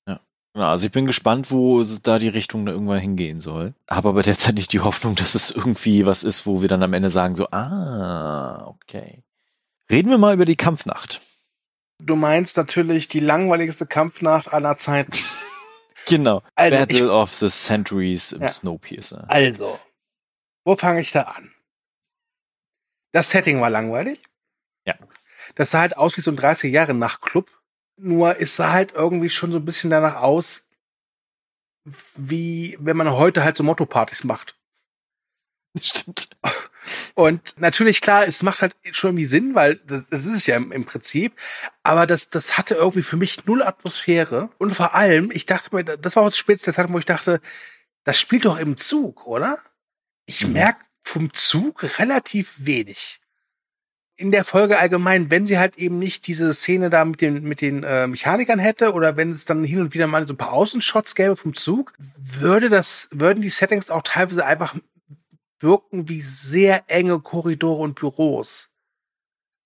[0.07, 0.19] Ja.
[0.53, 3.73] Also ich bin gespannt, wo da die Richtung irgendwann hingehen soll.
[3.89, 6.93] Habe aber derzeit nicht die Hoffnung, dass es irgendwie was ist, wo wir dann am
[6.93, 9.23] Ende sagen so, ah, okay.
[9.89, 11.21] Reden wir mal über die Kampfnacht.
[11.99, 15.17] Du meinst natürlich die langweiligste Kampfnacht aller Zeiten.
[16.07, 16.43] Genau.
[16.55, 18.47] Also Battle ich, of the Centuries im ja.
[18.49, 19.25] Snowpiercer.
[19.29, 19.79] Also,
[20.65, 21.53] wo fange ich da an?
[23.11, 24.23] Das Setting war langweilig.
[24.85, 24.95] Ja.
[25.55, 27.49] Das sah halt aus wie so ein 30 Jahre Nachtclub.
[27.97, 30.67] Nur es sah halt irgendwie schon so ein bisschen danach aus,
[32.15, 34.57] wie wenn man heute halt so Motto-Partys macht.
[35.79, 36.29] Stimmt.
[37.15, 40.56] Und natürlich, klar, es macht halt schon irgendwie Sinn, weil das, das ist es ja
[40.58, 41.34] im, im Prinzip.
[41.84, 44.50] Aber das, das hatte irgendwie für mich null Atmosphäre.
[44.58, 47.41] Und vor allem, ich dachte mir, das war auch das späteste Tag, wo ich dachte,
[48.04, 49.60] das spielt doch im Zug, oder?
[50.26, 50.54] Ich Mhm.
[50.54, 53.19] merke vom Zug relativ wenig.
[54.15, 57.62] In der Folge allgemein, wenn sie halt eben nicht diese Szene da mit den, mit
[57.62, 60.54] den äh, Mechanikern hätte oder wenn es dann hin und wieder mal so ein paar
[60.54, 64.76] Außenshots gäbe vom Zug, würde das, würden die Settings auch teilweise einfach
[65.63, 68.69] wirken wie sehr enge Korridore und Büros.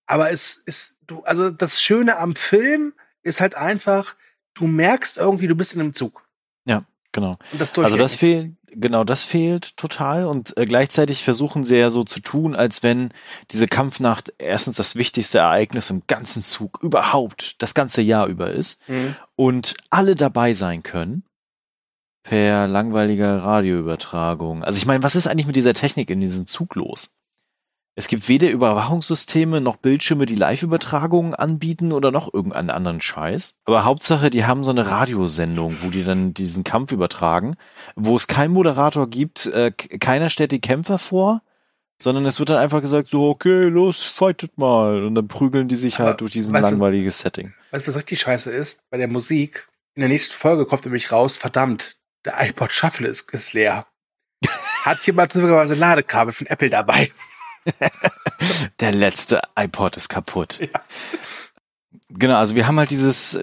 [0.06, 4.16] Aber es ist, du, also das Schöne am Film ist halt einfach,
[4.54, 6.24] du merkst irgendwie, du bist in einem Zug.
[7.14, 7.40] Genau.
[7.52, 11.90] Und das Also das fehlt, genau, das fehlt total und äh, gleichzeitig versuchen sie ja
[11.90, 13.12] so zu tun, als wenn
[13.50, 18.80] diese Kampfnacht erstens das wichtigste Ereignis im ganzen Zug überhaupt das ganze Jahr über ist
[18.88, 19.16] Mhm.
[19.36, 21.24] und alle dabei sein können
[22.28, 24.64] per langweiliger Radioübertragung.
[24.64, 27.10] Also ich meine, was ist eigentlich mit dieser Technik in diesem Zug los?
[27.96, 33.56] Es gibt weder Überwachungssysteme noch Bildschirme, die Live-Übertragungen anbieten oder noch irgendeinen anderen Scheiß.
[33.64, 37.56] Aber Hauptsache, die haben so eine Radiosendung, wo die dann diesen Kampf übertragen,
[37.96, 41.42] wo es keinen Moderator gibt, äh, keiner stellt die Kämpfer vor,
[41.98, 45.06] sondern es wird dann einfach gesagt, so, okay, los, fightet mal.
[45.06, 47.54] Und dann prügeln die sich Aber halt durch diesen weißt langweiliges Setting.
[47.72, 48.82] Weißt du, was richtig scheiße ist?
[48.92, 51.97] Bei der Musik, in der nächsten Folge kommt nämlich raus, verdammt,
[52.28, 53.88] der iPod Shuffle ist, ist leer.
[54.84, 57.12] Hat jemand zufälligerweise ein Ladekabel von Apple dabei?
[58.80, 60.60] Der letzte iPod ist kaputt.
[62.10, 63.38] Genau, also wir haben halt dieses,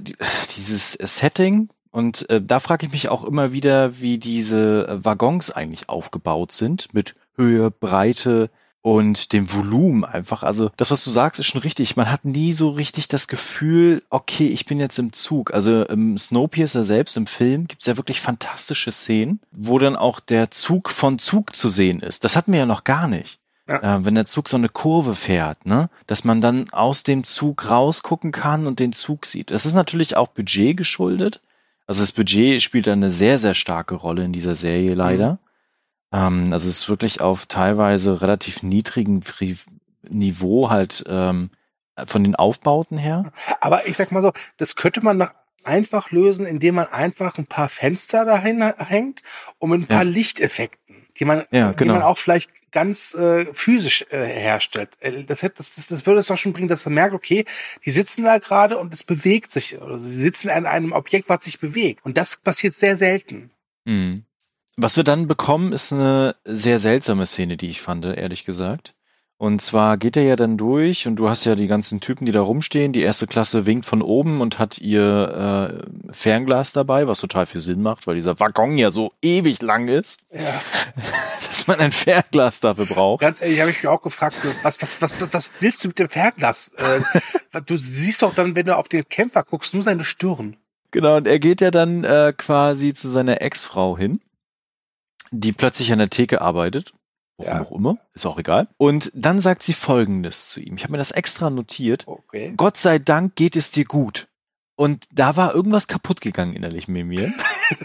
[0.56, 5.50] dieses Setting und äh, da frage ich mich auch immer wieder, wie diese äh, Waggons
[5.50, 8.50] eigentlich aufgebaut sind mit Höhe, Breite
[8.84, 10.42] und dem Volumen einfach.
[10.42, 11.96] Also das, was du sagst, ist schon richtig.
[11.96, 15.54] Man hat nie so richtig das Gefühl, okay, ich bin jetzt im Zug.
[15.54, 20.50] Also im Snowpiercer selbst, im Film, gibt's ja wirklich fantastische Szenen, wo dann auch der
[20.50, 22.24] Zug von Zug zu sehen ist.
[22.24, 25.64] Das hatten wir ja noch gar nicht äh, wenn der Zug so eine Kurve fährt,
[25.64, 29.50] ne, dass man dann aus dem Zug rausgucken kann und den Zug sieht.
[29.50, 31.40] Das ist natürlich auch Budget geschuldet.
[31.86, 35.38] Also das Budget spielt da eine sehr, sehr starke Rolle in dieser Serie leider.
[36.14, 39.22] Ähm, also es ist wirklich auf teilweise relativ niedrigem
[40.08, 41.50] Niveau halt ähm,
[42.06, 43.32] von den Aufbauten her.
[43.60, 45.30] Aber ich sag mal so, das könnte man noch
[45.64, 49.22] einfach lösen, indem man einfach ein paar Fenster dahin hängt
[49.58, 50.10] und mit ein paar Ja.
[50.10, 51.94] Lichteffekten, die man, Ja, die genau.
[51.94, 54.90] man auch vielleicht ganz äh, physisch äh, herstellt.
[55.00, 57.44] Äh, Das, hätte, das, das, das würde es doch schon bringen, dass man merkt, okay,
[57.84, 59.80] die sitzen da gerade und es bewegt sich.
[59.80, 62.04] Oder sie sitzen an einem Objekt, was sich bewegt.
[62.04, 63.50] Und das passiert sehr selten.
[63.84, 64.24] Mhm.
[64.76, 68.94] Was wir dann bekommen, ist eine sehr seltsame Szene, die ich fand, ehrlich gesagt.
[69.36, 72.32] Und zwar geht er ja dann durch und du hast ja die ganzen Typen, die
[72.32, 72.92] da rumstehen.
[72.92, 77.60] Die erste Klasse winkt von oben und hat ihr äh, Fernglas dabei, was total viel
[77.60, 80.40] Sinn macht, weil dieser Waggon ja so ewig lang ist, Ja.
[81.46, 83.20] dass man ein Fernglas dafür braucht.
[83.20, 85.98] Ganz ehrlich, habe ich mich auch gefragt, so, was, was, was, was, willst du mit
[85.98, 86.70] dem Fernglas?
[86.76, 90.56] Äh, du siehst doch dann, wenn du auf den Kämpfer guckst, nur seine Stirn.
[90.92, 94.20] Genau, und er geht ja dann äh, quasi zu seiner Ex-Frau hin,
[95.40, 96.92] die plötzlich an der Theke arbeitet.
[97.36, 97.62] Warum Ja.
[97.62, 98.68] auch immer, ist auch egal.
[98.76, 100.76] Und dann sagt sie Folgendes zu ihm.
[100.76, 102.04] Ich habe mir das extra notiert.
[102.06, 102.52] Okay.
[102.56, 104.28] Gott sei Dank geht es dir gut.
[104.76, 107.32] Und da war irgendwas kaputt gegangen innerlich mit mir.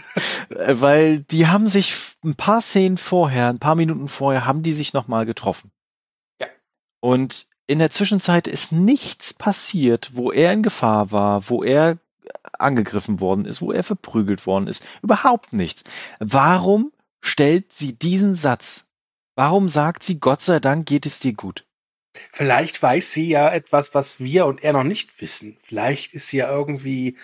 [0.48, 4.92] Weil die haben sich ein paar Szenen vorher, ein paar Minuten vorher, haben die sich
[4.92, 5.70] nochmal getroffen.
[6.40, 6.48] Ja.
[7.00, 11.98] Und in der Zwischenzeit ist nichts passiert, wo er in Gefahr war, wo er
[12.58, 14.84] angegriffen worden ist, wo er verprügelt worden ist.
[15.02, 15.84] Überhaupt nichts.
[16.18, 18.86] Warum stellt sie diesen Satz?
[19.34, 21.64] Warum sagt sie, Gott sei Dank geht es dir gut?
[22.32, 25.56] Vielleicht weiß sie ja etwas, was wir und er noch nicht wissen.
[25.62, 27.16] Vielleicht ist sie ja irgendwie.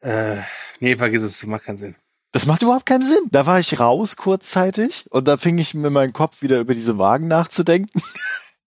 [0.00, 0.38] Äh,
[0.80, 1.96] nee, vergiss es, macht keinen Sinn.
[2.32, 3.28] Das macht überhaupt keinen Sinn.
[3.30, 6.98] Da war ich raus kurzzeitig und da fing ich mir meinen Kopf wieder über diese
[6.98, 8.02] Wagen nachzudenken.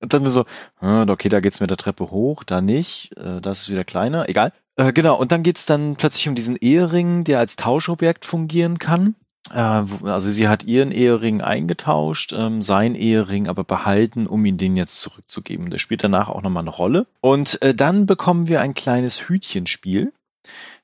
[0.02, 0.46] Und dann mir so,
[0.78, 4.30] hm, okay, da geht's mit der Treppe hoch, da nicht, äh, das ist wieder kleiner,
[4.30, 4.54] egal.
[4.78, 9.16] Äh, genau, und dann geht's dann plötzlich um diesen Ehering, der als Tauschobjekt fungieren kann.
[9.52, 14.78] Äh, also sie hat ihren Ehering eingetauscht, ähm, sein Ehering aber behalten, um ihn den
[14.78, 15.70] jetzt zurückzugeben.
[15.70, 17.08] Der spielt danach auch nochmal eine Rolle.
[17.22, 20.14] Und äh, dann bekommen wir ein kleines Hütchenspiel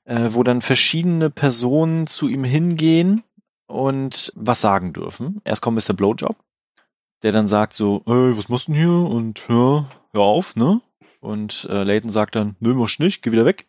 [0.05, 3.23] äh, wo dann verschiedene Personen zu ihm hingehen
[3.67, 5.41] und was sagen dürfen.
[5.43, 5.93] Erst kommt Mr.
[5.93, 6.37] Blowjob,
[7.23, 8.91] der dann sagt so, äh, was machst du denn hier?
[8.91, 10.81] Und ja, hör auf, ne?
[11.19, 13.65] Und äh, Layton sagt dann, nö, mach nicht, geh wieder weg.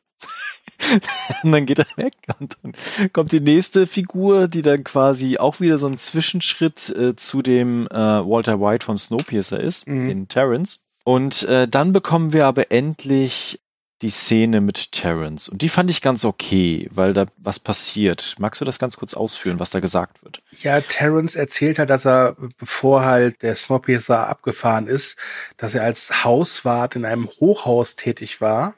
[1.43, 2.73] Und dann geht er weg und dann
[3.13, 7.87] kommt die nächste Figur, die dann quasi auch wieder so ein Zwischenschritt äh, zu dem
[7.89, 10.09] äh, Walter White vom Snowpiercer ist, Mhm.
[10.09, 10.81] den Terrence.
[11.05, 13.61] Und äh, dann bekommen wir aber endlich
[14.03, 15.49] die Szene mit Terrence.
[15.49, 18.35] Und die fand ich ganz okay, weil da was passiert.
[18.39, 20.43] Magst du das ganz kurz ausführen, was da gesagt wird?
[20.61, 25.17] Ja, Terrence erzählt halt, dass er, bevor halt der Snowpiercer abgefahren ist,
[25.57, 28.75] dass er als Hauswart in einem Hochhaus tätig war.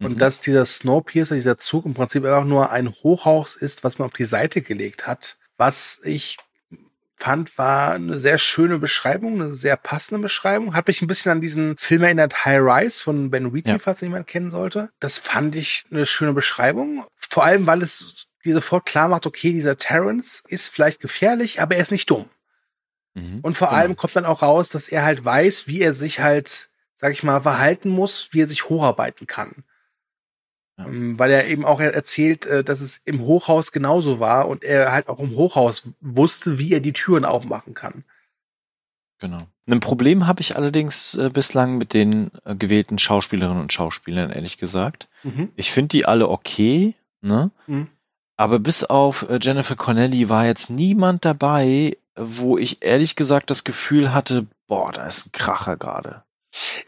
[0.00, 0.18] Und Mhm.
[0.18, 4.12] dass dieser Snowpiercer, dieser Zug im Prinzip einfach nur ein Hochhaus ist, was man auf
[4.14, 5.36] die Seite gelegt hat.
[5.56, 6.36] Was ich
[7.16, 10.74] fand, war eine sehr schöne Beschreibung, eine sehr passende Beschreibung.
[10.74, 13.78] Hat mich ein bisschen an diesen Film erinnert, High Rise von Ben Wheatley, Ja.
[13.80, 14.90] falls jemand kennen sollte.
[15.00, 17.04] Das fand ich eine schöne Beschreibung.
[17.16, 21.74] Vor allem, weil es dir sofort klar macht, okay, dieser Terrence ist vielleicht gefährlich, aber
[21.74, 22.30] er ist nicht dumm.
[23.14, 23.40] Mhm.
[23.42, 23.80] Und vor Genau.
[23.80, 27.24] allem kommt dann auch raus, dass er halt weiß, wie er sich halt, sag ich
[27.24, 29.64] mal, verhalten muss, wie er sich hocharbeiten kann.
[30.78, 34.92] Ähm, Weil er eben auch erzählt, äh, dass es im Hochhaus genauso war und er
[34.92, 38.04] halt auch im Hochhaus wusste, wie er die Türen aufmachen kann.
[39.18, 39.38] Genau.
[39.66, 44.58] Ein Problem habe ich allerdings äh, bislang mit den äh, gewählten Schauspielerinnen und Schauspielern, ehrlich
[44.58, 45.08] gesagt.
[45.56, 47.50] Ich finde die alle okay, ne?
[47.66, 47.88] Mhm.
[48.36, 54.14] Aber bis auf Jennifer Connelly war jetzt niemand dabei, wo ich ehrlich gesagt das Gefühl
[54.14, 56.22] hatte, boah, da ist ein Kracher gerade.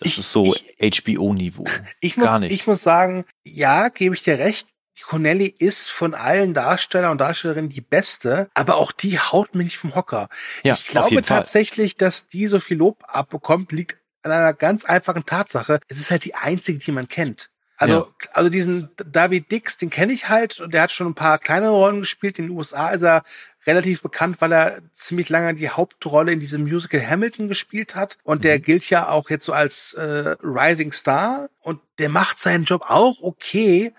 [0.00, 1.64] Das Ich- ist so HBO-Niveau.
[2.00, 2.54] Ich muss, Gar nichts.
[2.54, 4.68] ich muss sagen, ja, gebe ich dir recht.
[4.98, 9.64] Die Connelly ist von allen Darsteller und Darstellerinnen die beste, aber auch die haut mich
[9.64, 10.28] nicht vom Hocker.
[10.62, 11.38] Ja, ich glaube jeden Fall.
[11.38, 15.80] tatsächlich, dass die so viel Lob abbekommt, liegt an einer ganz einfachen Tatsache.
[15.88, 17.48] Es ist halt die einzige, die man kennt.
[17.78, 21.38] Also, also diesen David Dix, den kenne ich halt und der hat schon ein paar
[21.38, 22.38] kleine Rollen gespielt.
[22.38, 23.22] In den USA ist er
[23.66, 28.18] relativ bekannt, weil er ziemlich lange die Hauptrolle in diesem Musical Hamilton gespielt hat.
[28.24, 28.62] Und der Mhm.
[28.62, 31.48] gilt ja auch jetzt so als äh, Rising Star.
[31.60, 33.92] Und der macht seinen Job auch okay,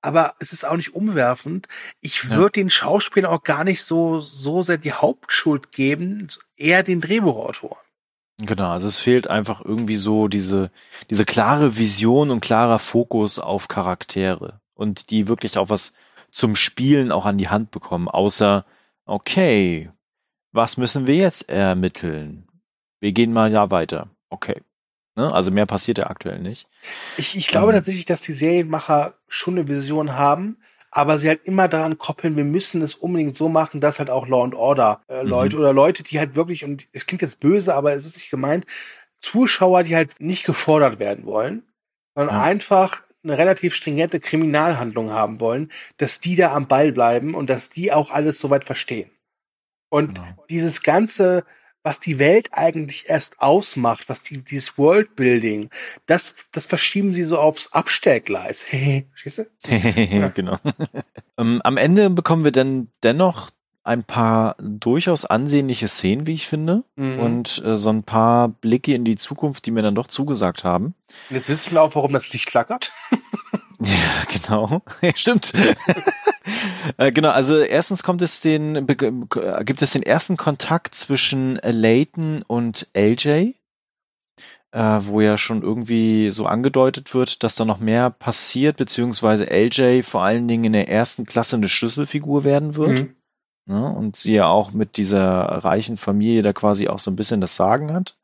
[0.00, 1.66] aber es ist auch nicht umwerfend.
[2.00, 2.30] Ich Ja.
[2.30, 7.78] würde den Schauspielern auch gar nicht so, so sehr die Hauptschuld geben, eher den Drehbuchautor.
[8.42, 10.70] Genau, also es fehlt einfach irgendwie so diese,
[11.10, 15.92] diese klare Vision und klarer Fokus auf Charaktere und die wirklich auch was
[16.30, 18.64] zum Spielen auch an die Hand bekommen, außer,
[19.10, 19.90] okay,
[20.52, 22.46] was müssen wir jetzt ermitteln?
[23.00, 24.08] Wir gehen mal ja weiter.
[24.30, 24.60] Okay.
[25.16, 25.32] Ne?
[25.32, 26.66] Also mehr passiert ja aktuell nicht.
[27.18, 27.78] Ich, ich glaube Ähm.
[27.78, 30.58] tatsächlich, dass die Serienmacher schon eine Vision haben,
[30.90, 34.26] aber sie halt immer daran koppeln, wir müssen es unbedingt so machen, dass halt auch
[34.26, 35.28] Law and Order äh, Mhm.
[35.28, 38.30] Leute oder Leute, die halt wirklich, und es klingt jetzt böse, aber es ist nicht
[38.30, 38.66] gemeint,
[39.20, 41.64] Zuschauer, die halt nicht gefordert werden wollen,
[42.14, 42.42] sondern Ja.
[42.42, 47.70] einfach eine relativ stringente Kriminalhandlung haben wollen, dass die da am Ball bleiben und dass
[47.70, 49.10] die auch alles soweit verstehen.
[49.90, 50.44] Und Genau.
[50.48, 51.44] dieses ganze,
[51.82, 55.70] was die Welt eigentlich erst ausmacht, was die, dieses Worldbuilding,
[56.06, 58.64] das, das verschieben sie so aufs Abstellgleis.
[59.10, 60.30] Verstehst du?
[60.34, 60.58] genau.
[61.38, 63.50] ähm, am Ende bekommen wir dann dennoch
[63.82, 67.18] ein paar durchaus ansehnliche Szenen, wie ich finde, Mhm.
[67.18, 70.94] und äh, so ein paar Blicke in die Zukunft, die mir dann doch zugesagt haben.
[71.30, 72.92] Und jetzt wissen wir auch, warum das Licht flackert.
[73.82, 74.82] Ja, genau.
[75.14, 75.54] Stimmt.
[76.98, 82.42] äh, genau, also erstens kommt es den, äh, gibt es den ersten Kontakt zwischen Layton
[82.46, 83.54] und LJ,
[84.72, 90.02] äh, wo ja schon irgendwie so angedeutet wird, dass da noch mehr passiert, beziehungsweise LJ
[90.02, 93.00] vor allen Dingen in der ersten Klasse eine Schlüsselfigur werden wird.
[93.00, 93.14] Mhm.
[93.70, 93.88] Ne?
[93.88, 97.54] Und sie ja auch mit dieser reichen Familie da quasi auch so ein bisschen das
[97.54, 98.16] Sagen hat.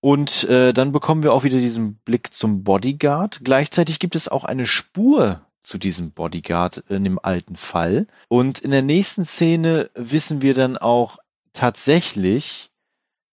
[0.00, 3.40] Und äh, dann bekommen wir auch wieder diesen Blick zum Bodyguard.
[3.44, 8.06] Gleichzeitig gibt es auch eine Spur zu diesem Bodyguard in dem alten Fall.
[8.28, 11.18] Und in der nächsten Szene wissen wir dann auch
[11.52, 12.70] tatsächlich,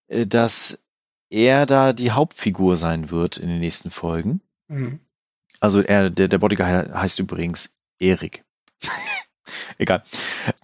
[0.07, 0.79] äh, dass
[1.29, 4.41] er da die Hauptfigur sein wird in den nächsten Folgen.
[4.67, 4.99] Mhm.
[5.61, 8.43] Also er, der, der Bodyguard heißt übrigens Erik.
[9.77, 10.03] Egal.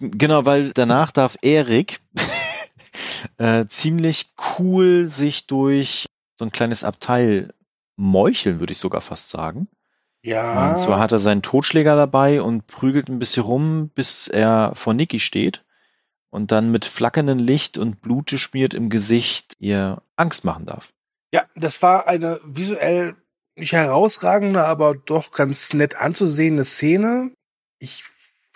[0.00, 2.00] Genau, weil danach darf Erik
[3.38, 7.52] äh, ziemlich cool sich durch so ein kleines Abteil
[7.96, 9.68] meucheln, würde ich sogar fast sagen.
[10.22, 10.72] Ja.
[10.72, 14.94] Und zwar hat er seinen Totschläger dabei und prügelt ein bisschen rum, bis er vor
[14.94, 15.64] Niki steht
[16.30, 20.92] und dann mit flackerndem Licht und blutgeschmiert im Gesicht ihr Angst machen darf.
[21.32, 23.16] ja, das war eine visuell
[23.56, 27.32] nicht herausragende, aber doch ganz nett anzusehende Szene.
[27.78, 28.04] Ich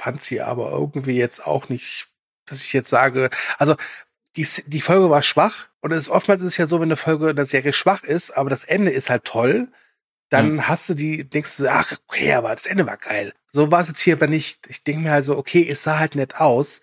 [0.02, 2.08] fand sie aber irgendwie jetzt auch nicht,
[2.46, 3.76] dass ich jetzt sage, also
[4.34, 6.96] die, die Folge war schwach und es ist oftmals ist es ja so, wenn eine
[6.96, 9.68] Folge in der Serie schwach ist, aber das Ende ist halt toll,
[10.28, 13.32] dann hast du die, denkst du, ach, okay, aber das Ende war geil.
[13.52, 14.66] So war es jetzt hier aber nicht.
[14.66, 16.80] Ich denke mir halt so, okay, es sah halt nett aus,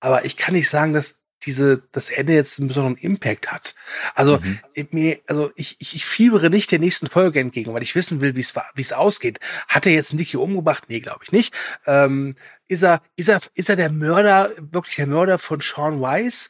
[0.00, 3.74] aber ich kann nicht sagen, dass diese, das Ende jetzt einen besonderen Impact hat.
[4.14, 4.58] Also, Mhm.
[4.90, 8.34] mir, also ich, ich, ich fiebere nicht der nächsten Folge entgegen, weil ich wissen will,
[8.34, 9.38] wie es war, wie es ausgeht.
[9.68, 10.84] Hat er jetzt Nicky umgebracht?
[10.88, 11.54] Nee, glaube ich nicht.
[11.86, 12.36] Ähm,
[12.66, 16.48] ist er, ist er, ist er der Mörder, wirklich der Mörder von Sean Weiss?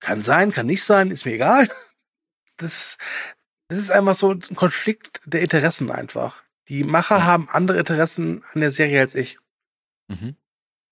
[0.00, 1.68] Kann sein, kann nicht sein, ist mir egal.
[2.56, 2.98] Das,
[3.68, 6.42] das ist einfach so ein Konflikt der Interessen einfach.
[6.68, 9.38] Die Macher haben andere Interessen an der Serie als ich.
[10.08, 10.36] Mhm.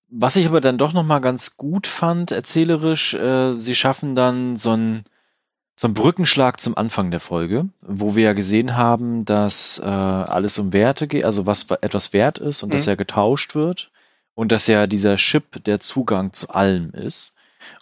[0.08, 4.56] Was ich aber dann doch noch mal ganz gut fand, erzählerisch, äh, sie schaffen dann
[4.56, 5.04] so einen
[5.78, 10.58] so einen Brückenschlag zum Anfang der Folge, wo wir ja gesehen haben, dass äh, alles
[10.58, 12.72] um Werte geht, also was etwas wert ist und Mhm.
[12.72, 13.90] dass ja getauscht wird
[14.34, 17.34] und dass ja dieser Chip der Zugang zu allem ist.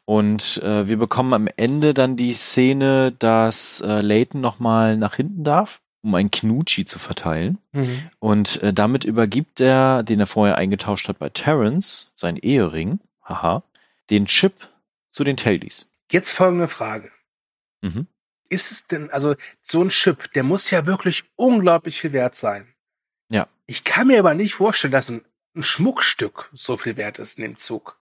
[0.06, 5.44] Und äh, wir bekommen am Ende dann die Szene, dass äh, Layton nochmal nach hinten
[5.44, 7.58] darf, um ein Knutschi zu verteilen.
[7.72, 8.10] Mhm.
[8.20, 13.62] Und äh, damit übergibt er, den er vorher eingetauscht hat bei Terrence, sein Ehering, haha,
[14.10, 14.52] den Chip
[15.10, 15.90] zu den Tailies.
[16.12, 17.10] Jetzt folgende Frage.
[17.80, 18.06] Mhm.
[18.50, 22.66] Ist es denn, also so ein Chip, der muss ja wirklich unglaublich viel wert sein.
[23.30, 23.48] Ja.
[23.66, 25.24] Ich kann mir aber nicht vorstellen, dass ein,
[25.56, 27.98] ein Schmuckstück so viel wert ist in dem Zug.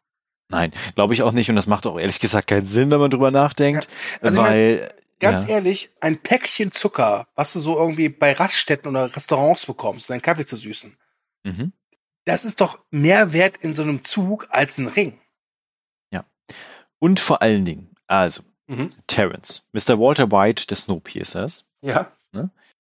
[0.50, 1.50] Nein, glaube ich auch nicht.
[1.50, 3.88] Und das macht auch ehrlich gesagt keinen Sinn, wenn man drüber nachdenkt.
[4.20, 4.94] Also ich weil,
[5.24, 10.10] Ganz ja, ehrlich, ein Päckchen Zucker, was du so irgendwie bei Raststätten oder Restaurants bekommst,
[10.10, 10.96] um deinen Kaffee zu süßen,
[11.44, 11.74] mhm.
[12.26, 15.20] das ist doch mehr wert in so einem Zug als ein Ring.
[17.00, 18.92] Und vor allen Dingen, also, Mhm.
[19.08, 20.00] Terrence, Mr.
[20.00, 22.10] Walter White des Snowpiercers, Ja.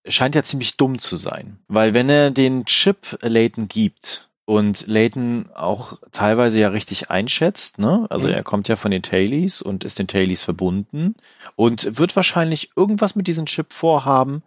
[0.07, 1.59] scheint ja ziemlich dumm zu sein.
[1.67, 8.05] Weil wenn er den Chip Layton gibt und Layton auch teilweise ja richtig einschätzt, ne?
[8.09, 8.33] Also Mhm.
[8.33, 11.15] er kommt ja von den Tailies und ist den Tailies verbunden
[11.55, 14.43] und wird wahrscheinlich irgendwas mit diesem Chip vorhaben,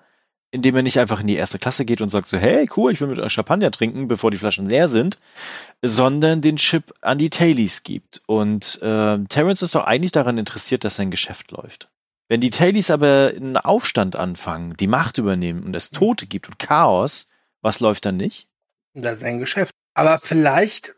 [0.50, 3.00] indem er nicht einfach in die erste Klasse geht und sagt so, hey, cool, ich
[3.00, 5.18] will mit euch Champagner trinken, bevor die Flaschen leer sind,
[5.82, 8.22] sondern den Chip an die Tailies gibt.
[8.26, 11.88] Und äh, Terrence ist doch eigentlich daran interessiert, dass sein Geschäft läuft.
[12.28, 16.58] Wenn die Tailies aber einen Aufstand anfangen, die Macht übernehmen und es Tote gibt und
[16.58, 17.28] Chaos,
[17.62, 18.48] was läuft dann nicht?
[18.94, 19.72] Das ist ein Geschäft.
[19.96, 20.94] Aber vielleicht,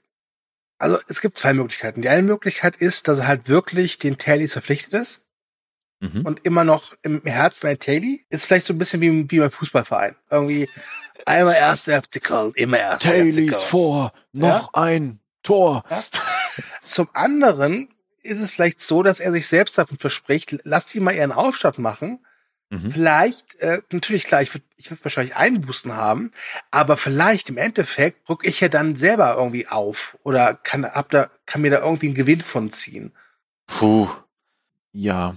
[0.79, 2.03] also es gibt zwei Möglichkeiten.
[2.03, 5.25] Die eine Möglichkeit ist, dass er halt wirklich den Tailies verpflichtet ist
[6.01, 6.23] Mhm.
[6.27, 8.25] und immer noch im Herzen ein Taily.
[8.29, 10.15] Ist vielleicht so ein bisschen wie, wie beim Fußballverein.
[10.31, 10.69] Irgendwie
[11.27, 13.69] einmal erster FC Köln, immer FC Köln.
[13.69, 15.85] vor, noch ein Tor.
[16.83, 17.89] Zum anderen
[18.23, 21.79] ist es vielleicht so, dass er sich selbst davon verspricht, lass die mal ihren Aufstand
[21.79, 22.25] machen.
[22.71, 22.91] Mhm.
[22.91, 26.33] Vielleicht, äh, natürlich klar, ich würde ich würd wahrscheinlich Einbußen haben,
[26.71, 31.31] aber vielleicht im Endeffekt rück ich ja dann selber irgendwie auf oder kann, hab da,
[31.47, 33.13] kann mir da irgendwie einen Gewinn von ziehen.
[33.67, 34.09] Puh.
[34.93, 35.37] Ja.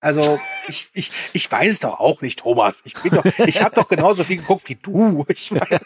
[0.00, 2.82] Also ich, ich, ich weiß es doch auch nicht, Thomas.
[2.84, 5.24] Ich bin doch, ich habe doch genauso viel geguckt wie du.
[5.28, 5.80] Ich meine,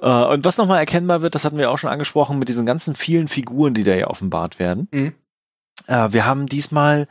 [0.00, 2.94] Äh, und was nochmal erkennbar wird, das hatten wir auch schon angesprochen, mit diesen ganzen
[2.94, 4.88] vielen Figuren, die da ja offenbart werden.
[4.90, 5.14] Mhm.
[5.86, 7.08] Äh, wir haben diesmal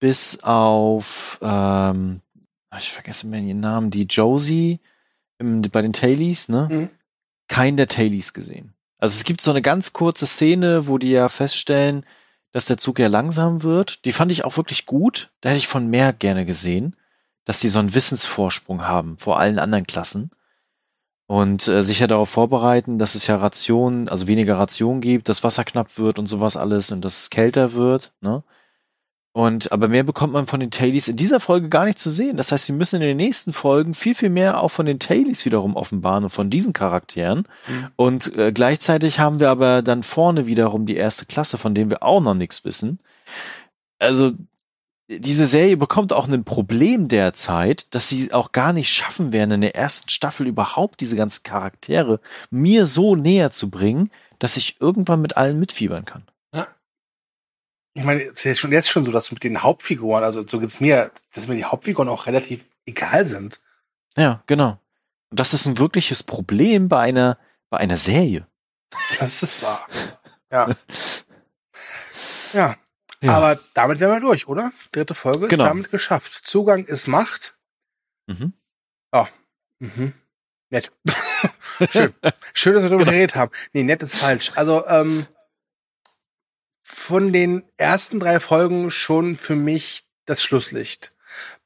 [0.00, 2.20] bis auf, ähm,
[2.76, 4.80] ich vergesse mir den Namen, die Josie
[5.38, 6.68] im, bei den Tailies, ne?
[6.70, 6.90] Mhm.
[7.48, 8.74] Keinen der Tailies gesehen.
[8.98, 12.04] Also es gibt so eine ganz kurze Szene, wo die ja feststellen,
[12.52, 14.04] dass der Zug ja langsam wird.
[14.04, 15.30] Die fand ich auch wirklich gut.
[15.40, 16.96] Da hätte ich von mehr gerne gesehen,
[17.44, 20.30] dass die so einen Wissensvorsprung haben vor allen anderen Klassen
[21.26, 25.44] und äh, sich ja darauf vorbereiten, dass es ja Rationen, also weniger Rationen gibt, dass
[25.44, 28.42] Wasser knapp wird und sowas alles und dass es kälter wird, ne?
[29.32, 32.36] Und aber mehr bekommt man von den Tailies in dieser Folge gar nicht zu sehen.
[32.36, 35.44] Das heißt, sie müssen in den nächsten Folgen viel, viel mehr auch von den Tailies
[35.44, 37.46] wiederum offenbaren und von diesen Charakteren.
[37.68, 37.88] Mhm.
[37.96, 42.02] Und äh, gleichzeitig haben wir aber dann vorne wiederum die erste Klasse, von denen wir
[42.02, 42.98] auch noch nichts wissen.
[43.98, 44.32] Also
[45.08, 49.60] diese Serie bekommt auch ein Problem derzeit, dass sie auch gar nicht schaffen werden, in
[49.62, 52.20] der ersten Staffel überhaupt diese ganzen Charaktere
[52.50, 56.24] mir so näher zu bringen, dass ich irgendwann mit allen mitfiebern kann.
[57.98, 60.60] Ich meine, es ist ja schon jetzt schon so, dass mit den Hauptfiguren, also so
[60.60, 63.60] geht's mir, dass mir die Hauptfiguren auch relativ egal sind.
[64.16, 64.80] Ja, genau.
[65.30, 67.38] Und das ist ein wirkliches Problem bei einer,
[67.70, 68.46] bei einer Serie.
[69.18, 69.86] Das ist wahr.
[70.50, 70.74] Ja.
[72.54, 72.76] Ja,
[73.20, 73.34] Ja.
[73.36, 74.72] aber damit wären wir durch, oder?
[74.92, 75.64] Dritte Folge Genau.
[75.64, 76.32] ist damit geschafft.
[76.46, 77.56] Zugang ist Macht.
[78.26, 78.54] Mhm.
[79.80, 80.12] Mhm.
[80.70, 80.90] Nett.
[81.90, 82.14] Schön.
[82.54, 83.12] Schön, dass wir darüber Genau.
[83.12, 83.52] geredet haben.
[83.72, 84.52] Nee, nett ist falsch.
[84.56, 85.26] Also, ähm,
[86.90, 91.12] von den ersten drei Folgen schon für mich das Schlusslicht.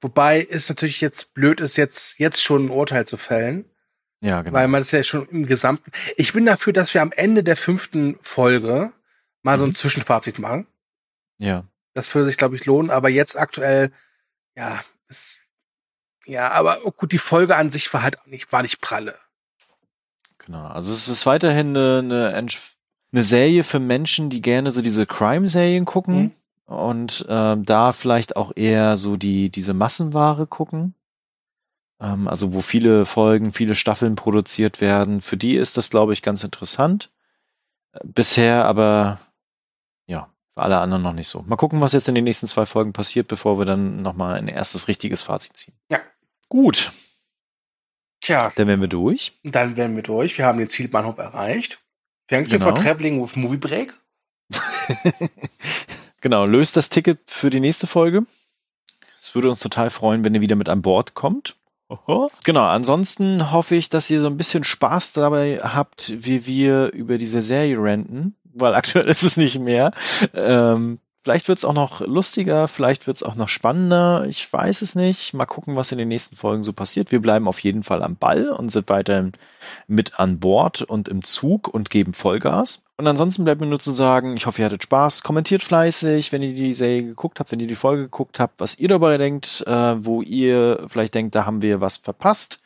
[0.00, 3.64] Wobei es natürlich jetzt blöd ist, jetzt, jetzt schon ein Urteil zu fällen,
[4.20, 4.54] Ja, genau.
[4.56, 5.92] weil man das ja schon im Gesamten.
[6.16, 8.92] Ich bin dafür, dass wir am Ende der fünften Folge
[9.42, 9.74] mal so ein Mhm.
[9.76, 10.66] Zwischenfazit machen.
[11.38, 11.64] ja.
[11.94, 12.90] Das würde sich, glaube ich, lohnen.
[12.90, 13.92] Aber jetzt aktuell,
[14.56, 15.42] ja, ist,
[16.24, 19.18] ja, aber oh gut, die Folge an sich war halt auch nicht, war nicht pralle.
[20.38, 20.66] Genau.
[20.66, 22.34] Also es ist weiterhin eine, eine,
[23.12, 26.16] eine Serie für Menschen, die gerne so diese Crime-Serien gucken
[26.66, 26.74] Mhm.
[26.74, 30.94] und ähm, da vielleicht auch eher so die diese Massenware gucken.
[32.00, 35.20] Ähm, also wo viele Folgen, viele Staffeln produziert werden.
[35.20, 37.10] Für die ist das, glaube ich, ganz interessant.
[38.04, 39.20] Bisher aber
[40.06, 41.42] ja, für alle anderen noch nicht so.
[41.42, 44.48] Mal gucken, was jetzt in den nächsten zwei Folgen passiert, bevor wir dann nochmal ein
[44.48, 45.74] erstes richtiges Fazit ziehen.
[45.90, 46.00] Ja.
[46.48, 46.92] Gut.
[48.22, 49.38] Tja, Dann wären wir durch.
[49.42, 50.38] dann wären wir durch.
[50.38, 51.80] Wir haben den Zielbahnhof erreicht.
[52.32, 52.74] Thank you Genau.
[52.74, 53.92] for traveling with Movie Break.
[56.22, 58.22] Genau, löst das Ticket für die nächste Folge.
[59.18, 61.56] Es würde uns total freuen, wenn ihr wieder mit an Bord kommt.
[61.88, 62.30] Oho.
[62.44, 67.18] Genau, ansonsten hoffe ich, dass ihr so ein bisschen Spaß dabei habt, wie wir über
[67.18, 69.90] diese Serie renten, weil aktuell ist es nicht mehr.
[70.32, 74.82] Ähm, vielleicht wird es auch noch lustiger, vielleicht wird es auch noch spannender, ich weiß
[74.82, 75.34] es nicht.
[75.34, 77.12] Mal gucken, was in den nächsten Folgen so passiert.
[77.12, 79.32] Wir bleiben auf jeden Fall am Ball und sind weiterhin
[79.86, 82.82] mit an Bord und im Zug und geben Vollgas.
[82.96, 85.22] Und ansonsten bleibt mir nur zu sagen, ich hoffe, ihr hattet Spaß.
[85.22, 88.78] Kommentiert fleißig, wenn ihr die Serie geguckt habt, wenn ihr die Folge geguckt habt, was
[88.78, 92.58] ihr dabei denkt, äh, wo ihr vielleicht denkt, da haben wir was verpasst.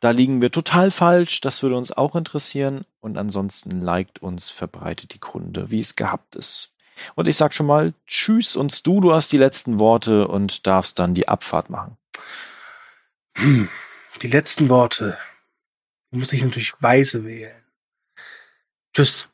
[0.00, 1.40] Da liegen wir total falsch.
[1.40, 2.84] Das würde uns auch interessieren.
[3.00, 6.73] Und ansonsten liked uns, verbreitet die Kunde, wie es gehabt ist.
[7.14, 10.98] Und ich sag schon mal Tschüss und du, du hast die letzten Worte und darfst
[10.98, 11.96] dann die Abfahrt machen.
[13.36, 15.18] Die letzten Worte.
[16.10, 17.62] Muss ich natürlich weise wählen.
[18.94, 19.28] Tschüss.